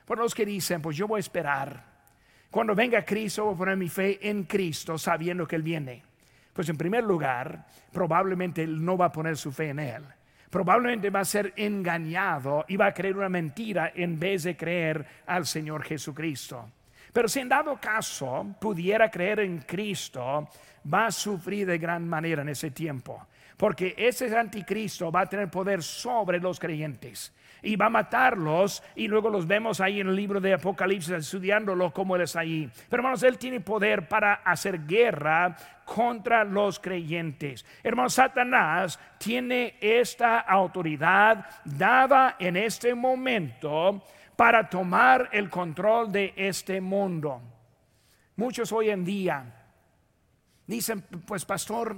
Por 0.04 0.18
los 0.18 0.34
que 0.34 0.44
dicen, 0.44 0.82
pues 0.82 0.96
yo 0.96 1.06
voy 1.06 1.18
a 1.18 1.20
esperar 1.20 1.90
cuando 2.50 2.74
venga 2.74 3.04
Cristo, 3.04 3.44
voy 3.44 3.54
a 3.54 3.58
poner 3.58 3.76
mi 3.76 3.88
fe 3.88 4.18
en 4.28 4.42
Cristo 4.42 4.98
sabiendo 4.98 5.46
que 5.46 5.54
Él 5.54 5.62
viene. 5.62 6.02
Pues 6.60 6.68
en 6.68 6.76
primer 6.76 7.04
lugar, 7.04 7.64
probablemente 7.90 8.62
Él 8.62 8.84
no 8.84 8.98
va 8.98 9.06
a 9.06 9.12
poner 9.12 9.38
su 9.38 9.50
fe 9.50 9.70
en 9.70 9.78
Él. 9.78 10.04
Probablemente 10.50 11.08
va 11.08 11.20
a 11.20 11.24
ser 11.24 11.54
engañado 11.56 12.66
y 12.68 12.76
va 12.76 12.88
a 12.88 12.92
creer 12.92 13.16
una 13.16 13.30
mentira 13.30 13.92
en 13.94 14.20
vez 14.20 14.42
de 14.42 14.58
creer 14.58 15.06
al 15.26 15.46
Señor 15.46 15.82
Jesucristo. 15.82 16.68
Pero 17.14 17.28
si 17.28 17.40
en 17.40 17.48
dado 17.48 17.80
caso 17.80 18.54
pudiera 18.60 19.10
creer 19.10 19.40
en 19.40 19.60
Cristo, 19.60 20.50
va 20.92 21.06
a 21.06 21.10
sufrir 21.10 21.66
de 21.66 21.78
gran 21.78 22.06
manera 22.06 22.42
en 22.42 22.50
ese 22.50 22.70
tiempo. 22.70 23.26
Porque 23.56 23.94
ese 23.96 24.36
anticristo 24.36 25.10
va 25.10 25.22
a 25.22 25.26
tener 25.30 25.50
poder 25.50 25.82
sobre 25.82 26.40
los 26.40 26.60
creyentes 26.60 27.32
y 27.62 27.76
va 27.76 27.86
a 27.86 27.90
matarlos 27.90 28.82
y 28.94 29.08
luego 29.08 29.30
los 29.30 29.46
vemos 29.46 29.80
ahí 29.80 30.00
en 30.00 30.08
el 30.08 30.16
libro 30.16 30.40
de 30.40 30.54
Apocalipsis 30.54 31.10
estudiándolo 31.10 31.92
como 31.92 32.16
él 32.16 32.22
es 32.22 32.36
ahí. 32.36 32.70
Pero 32.88 33.00
hermanos, 33.00 33.22
él 33.22 33.38
tiene 33.38 33.60
poder 33.60 34.08
para 34.08 34.34
hacer 34.34 34.86
guerra 34.86 35.56
contra 35.84 36.44
los 36.44 36.78
creyentes. 36.78 37.64
Hermanos, 37.82 38.14
Satanás 38.14 38.98
tiene 39.18 39.76
esta 39.80 40.40
autoridad 40.40 41.46
dada 41.64 42.36
en 42.38 42.56
este 42.56 42.94
momento 42.94 44.02
para 44.36 44.68
tomar 44.68 45.28
el 45.32 45.50
control 45.50 46.10
de 46.12 46.32
este 46.36 46.80
mundo. 46.80 47.42
Muchos 48.36 48.72
hoy 48.72 48.88
en 48.88 49.04
día 49.04 49.44
dicen, 50.66 51.02
pues 51.26 51.44
pastor, 51.44 51.96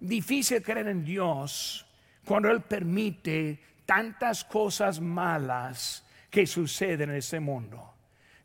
difícil 0.00 0.62
creer 0.62 0.88
en 0.88 1.04
Dios 1.04 1.86
cuando 2.24 2.50
Él 2.50 2.62
permite 2.62 3.60
tantas 3.84 4.44
cosas 4.44 5.00
malas 5.00 6.04
que 6.30 6.46
suceden 6.46 7.10
en 7.10 7.16
este 7.16 7.40
mundo. 7.40 7.94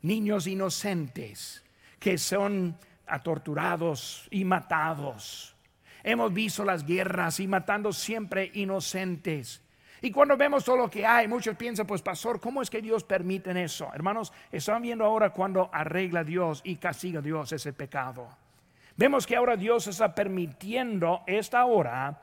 Niños 0.02 0.46
inocentes 0.46 1.64
que 1.98 2.18
son 2.18 2.76
atorturados 3.06 4.28
y 4.30 4.44
matados. 4.44 5.56
Hemos 6.02 6.32
visto 6.32 6.64
las 6.64 6.86
guerras 6.86 7.40
y 7.40 7.48
matando 7.48 7.92
siempre 7.92 8.50
inocentes. 8.54 9.62
Y 10.00 10.12
cuando 10.12 10.36
vemos 10.36 10.64
todo 10.64 10.76
lo 10.76 10.90
que 10.90 11.04
hay, 11.04 11.26
muchos 11.26 11.56
piensan, 11.56 11.86
pues 11.86 12.02
pastor, 12.02 12.40
¿cómo 12.40 12.62
es 12.62 12.70
que 12.70 12.80
Dios 12.80 13.02
permite 13.02 13.50
eso? 13.62 13.90
Hermanos, 13.92 14.32
están 14.52 14.82
viendo 14.82 15.04
ahora 15.04 15.30
cuando 15.30 15.68
arregla 15.72 16.22
Dios 16.22 16.60
y 16.64 16.76
castiga 16.76 17.20
Dios 17.20 17.52
ese 17.52 17.72
pecado. 17.72 18.28
Vemos 18.96 19.26
que 19.26 19.36
ahora 19.36 19.56
Dios 19.56 19.86
está 19.88 20.14
permitiendo 20.14 21.22
esta 21.26 21.64
hora 21.64 22.20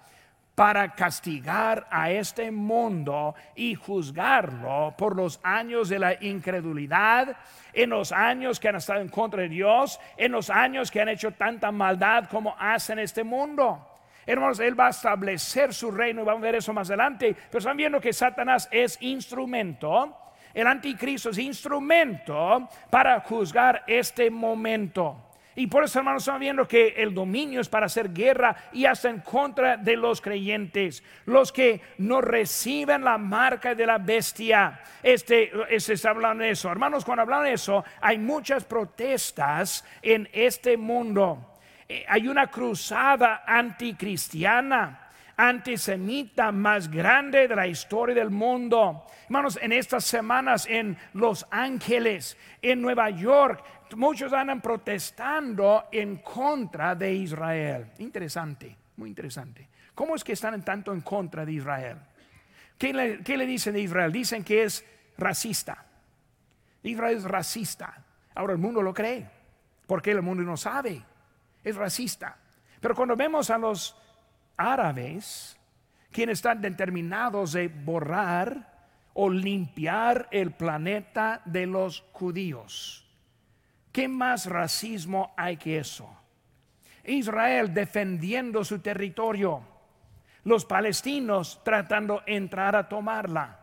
para 0.55 0.93
castigar 0.93 1.85
a 1.91 2.09
este 2.09 2.49
mundo 2.49 3.35
y 3.55 3.75
juzgarlo 3.75 4.95
por 4.97 5.15
los 5.15 5.39
años 5.43 5.89
de 5.89 5.99
la 5.99 6.23
incredulidad, 6.23 7.35
en 7.73 7.89
los 7.89 8.13
años 8.13 8.59
que 8.59 8.69
han 8.69 8.77
estado 8.77 9.01
en 9.01 9.09
contra 9.09 9.41
de 9.41 9.49
Dios, 9.49 9.99
en 10.15 10.31
los 10.31 10.49
años 10.49 10.89
que 10.89 11.01
han 11.01 11.09
hecho 11.09 11.31
tanta 11.31 11.71
maldad 11.71 12.29
como 12.29 12.55
hacen 12.57 12.99
este 12.99 13.23
mundo. 13.23 13.85
Hermanos, 14.25 14.59
Él 14.59 14.79
va 14.79 14.87
a 14.87 14.91
establecer 14.91 15.73
su 15.73 15.91
reino 15.91 16.21
y 16.21 16.25
vamos 16.25 16.41
a 16.41 16.45
ver 16.45 16.55
eso 16.55 16.73
más 16.73 16.89
adelante. 16.89 17.35
Pero 17.35 17.59
están 17.59 17.77
viendo 17.77 17.99
que 17.99 18.13
Satanás 18.13 18.67
es 18.71 18.97
instrumento, 19.01 20.17
el 20.53 20.65
anticristo 20.67 21.29
es 21.31 21.37
instrumento 21.37 22.69
para 22.89 23.19
juzgar 23.19 23.83
este 23.85 24.31
momento. 24.31 25.24
Y 25.57 25.67
por 25.67 25.85
eso, 25.85 25.99
hermanos, 25.99 26.23
estamos 26.23 26.41
viendo 26.41 26.67
que 26.67 26.89
el 26.97 27.13
dominio 27.13 27.61
es 27.61 27.69
para 27.69 27.85
hacer 27.85 28.11
guerra 28.11 28.55
y 28.73 28.85
hasta 28.85 29.09
en 29.09 29.21
contra 29.21 29.77
de 29.77 29.95
los 29.95 30.19
creyentes, 30.19 31.01
los 31.25 31.53
que 31.53 31.81
no 31.99 32.19
reciben 32.19 33.05
la 33.05 33.17
marca 33.17 33.73
de 33.73 33.85
la 33.85 33.97
bestia. 33.97 34.81
Este, 35.01 35.51
se 35.79 35.93
está 35.93 36.09
hablando 36.09 36.43
de 36.43 36.51
eso. 36.51 36.69
Hermanos, 36.69 37.05
cuando 37.05 37.21
hablan 37.21 37.43
de 37.43 37.53
eso, 37.53 37.85
hay 38.01 38.17
muchas 38.17 38.65
protestas 38.65 39.85
en 40.01 40.27
este 40.33 40.75
mundo. 40.75 41.53
Eh, 41.87 42.03
hay 42.07 42.27
una 42.27 42.47
cruzada 42.47 43.43
anticristiana 43.47 45.05
antisemita 45.37 46.51
más 46.51 46.89
grande 46.89 47.47
de 47.47 47.55
la 47.55 47.67
historia 47.67 48.15
del 48.15 48.29
mundo. 48.29 49.05
Hermanos, 49.25 49.59
en 49.61 49.71
estas 49.73 50.05
semanas 50.05 50.67
en 50.69 50.97
Los 51.13 51.45
Ángeles, 51.51 52.37
en 52.61 52.81
Nueva 52.81 53.09
York, 53.09 53.63
muchos 53.95 54.33
andan 54.33 54.61
protestando 54.61 55.85
en 55.91 56.17
contra 56.17 56.95
de 56.95 57.13
Israel. 57.13 57.91
Interesante, 57.99 58.75
muy 58.97 59.09
interesante. 59.09 59.67
¿Cómo 59.93 60.15
es 60.15 60.23
que 60.23 60.33
están 60.33 60.63
tanto 60.63 60.91
en 60.93 61.01
contra 61.01 61.45
de 61.45 61.53
Israel? 61.53 61.97
¿Qué 62.77 62.93
le, 62.93 63.45
dicen 63.45 63.73
de 63.73 63.81
Israel? 63.81 64.11
Dicen 64.11 64.43
que 64.43 64.63
es 64.63 64.85
racista. 65.17 65.85
Israel 66.83 67.17
es 67.17 67.23
racista. 67.23 68.03
Ahora 68.35 68.53
el 68.53 68.59
mundo 68.59 68.81
lo 68.81 68.93
cree, 68.93 69.25
porque 69.87 70.11
el 70.11 70.21
mundo 70.21 70.43
no 70.43 70.57
sabe 70.57 71.01
es 71.65 71.75
racista. 71.75 72.37
Pero 72.79 72.95
cuando 72.95 73.17
vemos 73.17 73.49
a 73.49 73.57
los 73.57 73.97
árabes 74.55 75.57
quienes 76.11 76.37
están 76.37 76.61
determinados 76.61 77.51
de 77.51 77.67
borrar 77.67 78.73
o 79.15 79.29
limpiar 79.29 80.29
el 80.31 80.51
planeta 80.51 81.41
de 81.43 81.65
los 81.65 82.05
judíos. 82.13 83.04
¿Qué 83.95 84.09
más 84.09 84.47
racismo 84.47 85.33
hay 85.37 85.55
que 85.55 85.77
eso? 85.77 86.13
Israel 87.05 87.73
defendiendo 87.73 88.65
su 88.65 88.79
territorio, 88.79 89.61
los 90.43 90.65
palestinos 90.65 91.61
tratando 91.63 92.21
de 92.25 92.35
entrar 92.35 92.75
a 92.75 92.89
tomarla. 92.89 93.57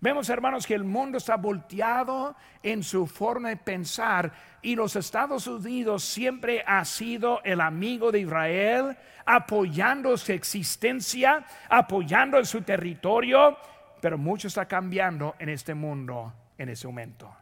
Vemos, 0.00 0.28
hermanos, 0.30 0.66
que 0.66 0.74
el 0.74 0.82
mundo 0.82 1.18
está 1.18 1.36
volteado 1.36 2.34
en 2.60 2.82
su 2.82 3.06
forma 3.06 3.50
de 3.50 3.56
pensar 3.56 4.32
y 4.62 4.74
los 4.74 4.96
Estados 4.96 5.46
Unidos 5.46 6.02
siempre 6.02 6.64
ha 6.66 6.84
sido 6.84 7.40
el 7.44 7.60
amigo 7.60 8.10
de 8.10 8.18
Israel, 8.18 8.96
apoyando 9.24 10.16
su 10.16 10.32
existencia, 10.32 11.46
apoyando 11.68 12.44
su 12.44 12.62
territorio, 12.62 13.56
pero 14.00 14.18
mucho 14.18 14.48
está 14.48 14.66
cambiando 14.66 15.36
en 15.38 15.50
este 15.50 15.72
mundo 15.72 16.32
en 16.58 16.68
ese 16.68 16.88
momento. 16.88 17.41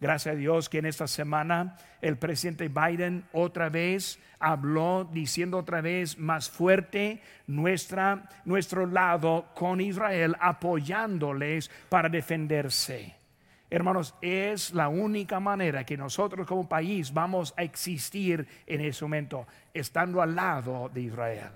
Gracias 0.00 0.34
a 0.34 0.36
Dios 0.36 0.68
que 0.68 0.78
en 0.78 0.86
esta 0.86 1.08
semana 1.08 1.76
el 2.00 2.16
presidente 2.18 2.68
Biden 2.68 3.24
otra 3.32 3.68
vez 3.68 4.20
habló 4.38 5.08
diciendo 5.12 5.58
otra 5.58 5.80
vez 5.80 6.18
más 6.18 6.48
fuerte 6.48 7.20
nuestra, 7.48 8.28
nuestro 8.44 8.86
lado 8.86 9.48
con 9.54 9.80
Israel, 9.80 10.36
apoyándoles 10.40 11.68
para 11.88 12.08
defenderse. 12.08 13.16
Hermanos, 13.70 14.14
es 14.22 14.72
la 14.72 14.88
única 14.88 15.40
manera 15.40 15.84
que 15.84 15.96
nosotros 15.96 16.46
como 16.46 16.68
país 16.68 17.12
vamos 17.12 17.52
a 17.56 17.64
existir 17.64 18.46
en 18.66 18.80
ese 18.80 19.04
momento, 19.04 19.46
estando 19.74 20.22
al 20.22 20.34
lado 20.34 20.88
de 20.94 21.02
Israel. 21.02 21.50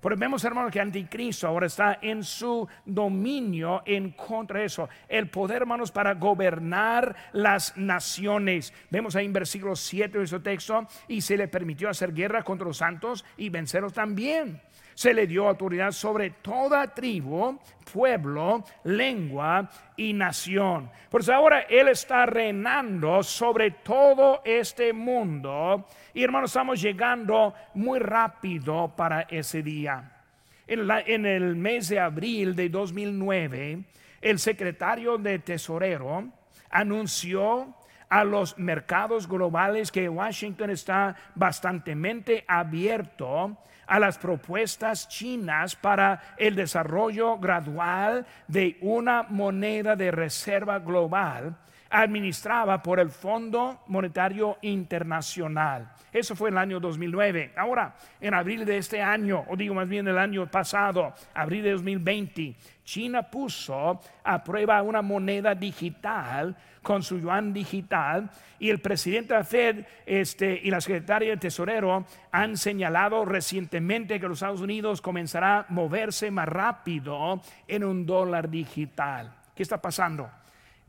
Porque 0.00 0.18
vemos, 0.18 0.44
hermanos, 0.44 0.72
que 0.72 0.80
Anticristo 0.80 1.46
ahora 1.46 1.66
está 1.66 1.98
en 2.00 2.24
su 2.24 2.66
dominio 2.84 3.82
en 3.84 4.12
contra 4.12 4.60
de 4.60 4.66
eso. 4.66 4.88
El 5.08 5.28
poder, 5.28 5.58
hermanos, 5.58 5.92
para 5.92 6.14
gobernar 6.14 7.14
las 7.32 7.76
naciones. 7.76 8.72
Vemos 8.90 9.14
ahí 9.16 9.26
en 9.26 9.32
versículo 9.32 9.76
7 9.76 10.18
de 10.18 10.26
su 10.26 10.40
texto, 10.40 10.86
y 11.08 11.20
se 11.20 11.36
le 11.36 11.48
permitió 11.48 11.88
hacer 11.88 12.12
guerra 12.12 12.42
contra 12.42 12.66
los 12.66 12.78
santos 12.78 13.24
y 13.36 13.50
vencerlos 13.50 13.92
también 13.92 14.60
se 15.00 15.14
le 15.14 15.26
dio 15.26 15.48
autoridad 15.48 15.92
sobre 15.92 16.28
toda 16.28 16.86
tribu, 16.88 17.58
pueblo, 17.90 18.62
lengua 18.84 19.70
y 19.96 20.12
nación. 20.12 20.90
Por 21.08 21.22
eso 21.22 21.32
ahora 21.32 21.60
Él 21.70 21.88
está 21.88 22.26
reinando 22.26 23.22
sobre 23.22 23.70
todo 23.70 24.42
este 24.44 24.92
mundo. 24.92 25.86
Y 26.12 26.22
hermanos, 26.22 26.50
estamos 26.50 26.82
llegando 26.82 27.54
muy 27.72 27.98
rápido 27.98 28.92
para 28.94 29.22
ese 29.22 29.62
día. 29.62 30.20
En, 30.66 30.86
en 30.90 31.24
el 31.24 31.56
mes 31.56 31.88
de 31.88 31.98
abril 31.98 32.54
de 32.54 32.68
2009, 32.68 33.82
el 34.20 34.38
secretario 34.38 35.16
de 35.16 35.38
Tesorero 35.38 36.28
anunció 36.68 37.74
a 38.10 38.24
los 38.24 38.58
mercados 38.58 39.28
globales 39.28 39.90
que 39.90 40.08
Washington 40.08 40.70
está 40.70 41.16
bastantemente 41.34 42.44
abierto 42.46 43.56
a 43.86 43.98
las 43.98 44.18
propuestas 44.18 45.08
chinas 45.08 45.74
para 45.74 46.20
el 46.36 46.54
desarrollo 46.54 47.38
gradual 47.38 48.26
de 48.46 48.76
una 48.82 49.22
moneda 49.24 49.96
de 49.96 50.10
reserva 50.10 50.78
global 50.78 51.56
administrada 51.90 52.82
por 52.82 53.00
el 53.00 53.10
Fondo 53.10 53.82
Monetario 53.88 54.58
Internacional. 54.62 55.92
Eso 56.12 56.34
fue 56.34 56.48
en 56.48 56.54
el 56.54 56.58
año 56.58 56.80
2009. 56.80 57.52
Ahora, 57.56 57.94
en 58.20 58.34
abril 58.34 58.64
de 58.64 58.78
este 58.78 59.02
año, 59.02 59.44
o 59.48 59.56
digo 59.56 59.74
más 59.74 59.88
bien 59.88 60.08
el 60.08 60.18
año 60.18 60.48
pasado, 60.50 61.12
abril 61.34 61.64
de 61.64 61.72
2020, 61.72 62.56
China 62.84 63.22
puso 63.22 64.00
a 64.24 64.42
prueba 64.42 64.82
una 64.82 65.02
moneda 65.02 65.54
digital 65.54 66.56
con 66.82 67.02
su 67.02 67.18
yuan 67.18 67.52
digital 67.52 68.30
y 68.58 68.70
el 68.70 68.80
presidente 68.80 69.34
de 69.34 69.40
la 69.40 69.44
Fed 69.44 69.84
este, 70.06 70.60
y 70.62 70.70
la 70.70 70.80
secretaria 70.80 71.30
de 71.30 71.36
Tesorero 71.36 72.06
han 72.32 72.56
señalado 72.56 73.24
recientemente 73.24 74.18
que 74.18 74.28
los 74.28 74.38
Estados 74.38 74.60
Unidos 74.60 75.00
comenzará 75.00 75.60
a 75.60 75.66
moverse 75.68 76.30
más 76.30 76.48
rápido 76.48 77.40
en 77.68 77.84
un 77.84 78.06
dólar 78.06 78.48
digital. 78.48 79.36
¿Qué 79.54 79.62
está 79.62 79.80
pasando? 79.80 80.39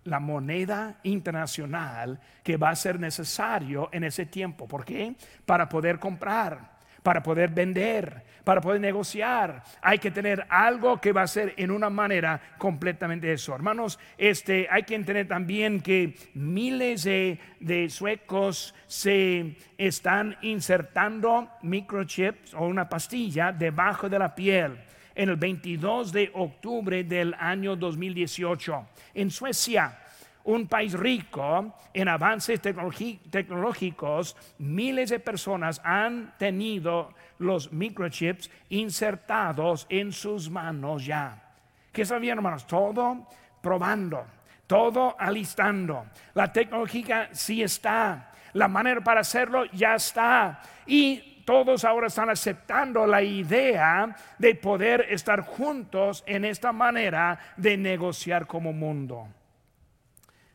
La 0.06 0.20
moneda 0.20 0.98
internacional 1.04 2.20
que 2.44 2.58
va 2.58 2.70
a 2.70 2.76
ser 2.76 3.00
necesario 3.00 3.90
en 3.92 4.04
ese 4.04 4.26
tiempo. 4.26 4.68
¿Por 4.68 4.84
qué? 4.84 5.16
Para 5.46 5.70
poder 5.70 6.00
comprar 6.00 6.82
para 7.04 7.24
poder 7.24 7.50
vender, 7.50 8.24
para 8.44 8.62
poder 8.62 8.80
negociar. 8.80 9.64
Hay 9.82 9.98
que 9.98 10.12
tener 10.12 10.46
algo 10.50 11.00
que 11.00 11.12
va 11.12 11.24
a 11.24 11.28
ser 11.28 11.54
en 11.58 11.72
una 11.72 11.90
manera 11.90 12.40
completamente 12.58 13.32
eso. 13.32 13.56
Hermanos, 13.56 14.00
este, 14.18 14.68
hay 14.70 14.84
que 14.84 14.96
entender 14.96 15.28
también 15.28 15.82
que 15.82 16.16
miles 16.34 17.04
de, 17.04 17.40
de 17.60 17.90
suecos 17.90 18.76
se 18.88 19.58
están 19.78 20.38
insertando 20.42 21.50
microchips 21.62 22.54
o 22.54 22.66
una 22.66 22.88
pastilla 22.88 23.52
debajo 23.52 24.10
de 24.10 24.20
la 24.20 24.36
piel 24.36 24.78
en 25.16 25.30
el 25.30 25.36
22 25.36 26.12
de 26.12 26.32
octubre 26.34 27.04
del 27.04 27.34
año 27.40 27.76
2018. 27.76 28.88
En 29.14 29.32
Suecia, 29.32 29.98
un 30.44 30.68
país 30.68 30.94
rico 30.94 31.76
en 31.94 32.08
avances 32.08 32.62
tecnológicos, 32.62 34.36
miles 34.58 35.10
de 35.10 35.20
personas 35.20 35.82
han 35.84 36.34
tenido 36.38 37.14
los 37.40 37.72
microchips 37.72 38.50
insertados 38.70 39.86
en 39.90 40.12
sus 40.12 40.50
manos 40.50 41.06
ya. 41.06 41.54
¿Qué 41.92 42.06
sabían, 42.06 42.38
hermanos? 42.38 42.66
Todo 42.66 43.28
probando, 43.62 44.26
todo 44.66 45.16
alistando. 45.20 46.06
La 46.34 46.52
tecnología 46.52 47.30
sí 47.34 47.62
está, 47.62 48.32
la 48.54 48.68
manera 48.68 49.02
para 49.02 49.22
hacerlo 49.22 49.66
ya 49.66 49.96
está. 49.96 50.62
Y 50.86 51.31
todos 51.46 51.84
ahora 51.86 52.08
están 52.08 52.30
aceptando 52.30 53.06
la 53.06 53.22
idea 53.22 54.16
de 54.38 54.56
poder 54.56 55.08
estar 55.10 55.42
juntos 55.42 56.24
en 56.26 56.46
esta 56.46 56.72
manera 56.72 57.40
de 57.58 57.78
negociar 57.78 58.48
como 58.48 58.74
mundo. 58.74 59.28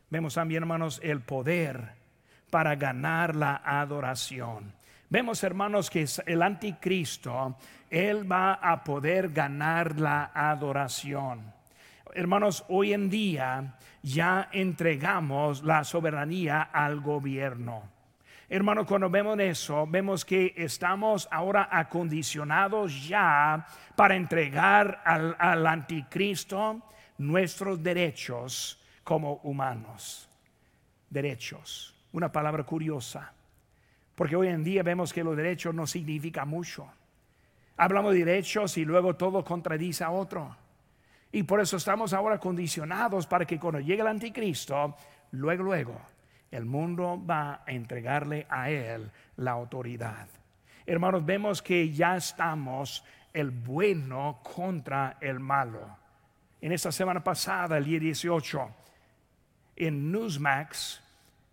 Vemos 0.09 0.35
también, 0.35 0.63
hermanos, 0.63 0.99
el 1.03 1.21
poder 1.21 1.95
para 2.49 2.75
ganar 2.75 3.35
la 3.35 3.61
adoración. 3.63 4.73
Vemos, 5.09 5.43
hermanos, 5.43 5.89
que 5.89 6.05
el 6.25 6.41
anticristo, 6.41 7.55
él 7.89 8.29
va 8.29 8.53
a 8.53 8.83
poder 8.83 9.29
ganar 9.29 9.99
la 9.99 10.31
adoración. 10.33 11.53
Hermanos, 12.13 12.65
hoy 12.69 12.93
en 12.93 13.09
día 13.09 13.75
ya 14.01 14.49
entregamos 14.51 15.63
la 15.63 15.83
soberanía 15.83 16.61
al 16.61 16.99
gobierno. 16.99 17.96
Hermanos, 18.49 18.87
cuando 18.87 19.09
vemos 19.09 19.37
eso, 19.39 19.85
vemos 19.87 20.23
que 20.23 20.53
estamos 20.55 21.27
ahora 21.31 21.67
acondicionados 21.69 23.05
ya 23.05 23.65
para 23.93 24.15
entregar 24.15 25.01
al, 25.03 25.35
al 25.37 25.67
anticristo 25.67 26.81
nuestros 27.17 27.83
derechos 27.83 28.81
como 29.03 29.41
humanos. 29.43 30.29
Derechos, 31.09 31.93
una 32.13 32.31
palabra 32.31 32.63
curiosa, 32.63 33.33
porque 34.15 34.37
hoy 34.37 34.47
en 34.47 34.63
día 34.63 34.81
vemos 34.81 35.11
que 35.11 35.25
los 35.25 35.35
derechos 35.35 35.75
no 35.75 35.85
significa 35.85 36.45
mucho. 36.45 36.89
Hablamos 37.75 38.13
de 38.13 38.23
derechos 38.23 38.77
y 38.77 38.85
luego 38.85 39.17
todo 39.17 39.43
contradice 39.43 40.05
a 40.05 40.11
otro. 40.11 40.55
Y 41.33 41.43
por 41.43 41.59
eso 41.59 41.75
estamos 41.75 42.13
ahora 42.13 42.39
condicionados 42.39 43.27
para 43.27 43.45
que 43.45 43.59
cuando 43.59 43.81
llegue 43.81 44.01
el 44.01 44.07
anticristo, 44.07 44.95
luego, 45.31 45.63
luego, 45.63 46.01
el 46.57 46.65
mundo 46.65 47.23
va 47.23 47.61
a 47.65 47.71
entregarle 47.71 48.47
a 48.49 48.69
él 48.69 49.11
la 49.37 49.51
autoridad. 49.51 50.27
Hermanos, 50.85 51.23
vemos 51.23 51.61
que 51.61 51.91
ya 51.91 52.17
estamos 52.17 53.03
el 53.31 53.51
bueno 53.51 54.39
contra 54.41 55.17
el 55.21 55.39
malo. 55.39 55.97
En 56.59 56.71
esta 56.71 56.91
semana 56.91 57.23
pasada, 57.23 57.77
el 57.77 57.85
día 57.85 57.99
18, 57.99 58.69
en 59.75 60.11
Newsmax, 60.11 61.03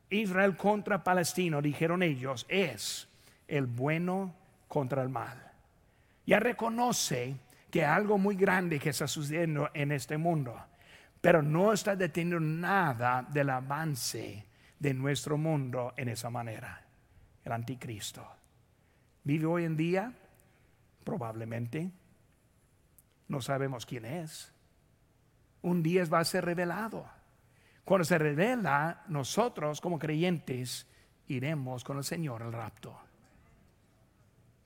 Israel 0.08 0.56
contra 0.56 1.04
Palestina, 1.04 1.60
dijeron 1.60 2.02
ellos, 2.02 2.46
es 2.48 3.06
el 3.46 3.66
bueno 3.66 4.34
contra 4.68 5.02
el 5.02 5.10
mal. 5.10 5.52
Ya 6.24 6.40
reconoce 6.40 7.36
que 7.70 7.84
algo 7.84 8.16
muy 8.16 8.36
grande 8.36 8.78
que 8.78 8.90
está 8.90 9.06
sucediendo 9.06 9.68
en 9.74 9.92
este 9.92 10.16
mundo, 10.16 10.58
pero 11.20 11.42
no 11.42 11.74
está 11.74 11.94
deteniendo 11.94 12.40
nada 12.40 13.26
del 13.28 13.50
avance 13.50 14.46
de 14.78 14.94
nuestro 14.94 15.38
mundo 15.38 15.94
en 15.96 16.08
esa 16.08 16.30
manera. 16.30 16.84
El 17.44 17.52
anticristo. 17.52 18.26
¿Vive 19.22 19.46
hoy 19.46 19.64
en 19.64 19.76
día? 19.76 20.12
Probablemente. 21.04 21.90
No 23.28 23.40
sabemos 23.40 23.86
quién 23.86 24.04
es. 24.04 24.52
Un 25.62 25.82
día 25.82 26.04
va 26.06 26.20
a 26.20 26.24
ser 26.24 26.44
revelado. 26.44 27.06
Cuando 27.84 28.04
se 28.04 28.18
revela, 28.18 29.04
nosotros 29.08 29.80
como 29.80 29.98
creyentes 29.98 30.86
iremos 31.26 31.84
con 31.84 31.98
el 31.98 32.04
Señor 32.04 32.42
al 32.42 32.52
rapto. 32.52 32.98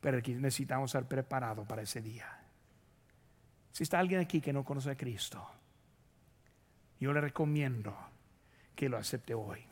pero 0.01 0.19
necesitamos 0.19 0.91
estar 0.91 1.09
preparados 1.09 1.67
para 1.67 1.83
ese 1.83 2.01
día. 2.01 2.27
Si 3.73 3.83
está 3.83 3.99
alguien 3.99 4.21
aquí 4.21 4.41
que 4.41 4.53
no 4.53 4.65
conoce 4.65 4.91
a 4.91 4.97
Cristo, 4.97 5.45
yo 7.01 7.13
le 7.13 7.21
recomiendo 7.21 7.97
que 8.75 8.89
lo 8.89 8.97
acepte 8.97 9.35
hoy. 9.35 9.68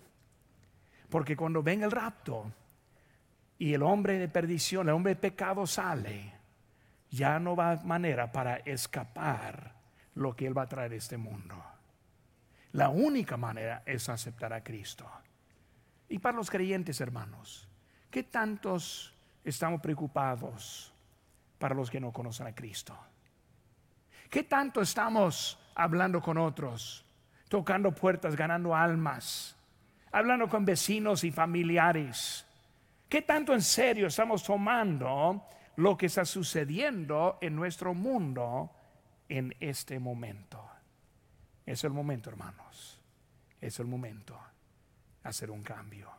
Porque 1.08 1.36
cuando 1.36 1.62
venga 1.62 1.86
el 1.86 1.92
rapto 1.92 2.52
y 3.58 3.74
el 3.74 3.82
hombre 3.82 4.18
de 4.18 4.28
perdición, 4.28 4.88
el 4.88 4.94
hombre 4.94 5.14
de 5.14 5.20
pecado 5.20 5.66
sale, 5.66 6.34
ya 7.10 7.38
no 7.38 7.56
va 7.56 7.80
manera 7.84 8.30
para 8.32 8.56
escapar 8.56 9.74
lo 10.14 10.34
que 10.34 10.46
Él 10.46 10.56
va 10.56 10.62
a 10.62 10.68
traer 10.68 10.92
a 10.92 10.96
este 10.96 11.16
mundo. 11.16 11.62
La 12.72 12.88
única 12.88 13.36
manera 13.36 13.82
es 13.86 14.08
aceptar 14.08 14.52
a 14.52 14.62
Cristo. 14.62 15.10
Y 16.08 16.18
para 16.18 16.36
los 16.36 16.50
creyentes, 16.50 17.00
hermanos, 17.00 17.68
¿qué 18.10 18.22
tantos 18.22 19.14
estamos 19.44 19.80
preocupados 19.80 20.92
para 21.58 21.74
los 21.74 21.90
que 21.90 22.00
no 22.00 22.12
conocen 22.12 22.46
a 22.46 22.54
Cristo? 22.54 22.96
¿Qué 24.28 24.42
tanto 24.42 24.80
estamos 24.80 25.58
hablando 25.74 26.20
con 26.20 26.36
otros, 26.36 27.04
tocando 27.48 27.92
puertas, 27.92 28.36
ganando 28.36 28.74
almas, 28.74 29.55
hablando 30.18 30.48
con 30.48 30.64
vecinos 30.64 31.24
y 31.24 31.30
familiares? 31.30 32.46
¿Qué 33.06 33.20
tanto 33.20 33.52
en 33.52 33.60
serio 33.60 34.06
estamos 34.06 34.42
tomando 34.42 35.46
lo 35.76 35.94
que 35.96 36.06
está 36.06 36.24
sucediendo 36.24 37.36
en 37.42 37.54
nuestro 37.54 37.92
mundo 37.92 38.70
en 39.28 39.54
este 39.60 39.98
momento? 39.98 40.66
Es 41.66 41.84
el 41.84 41.90
momento, 41.90 42.30
hermanos. 42.30 42.98
Es 43.60 43.78
el 43.78 43.86
momento 43.86 44.40
hacer 45.22 45.50
un 45.50 45.62
cambio. 45.62 46.10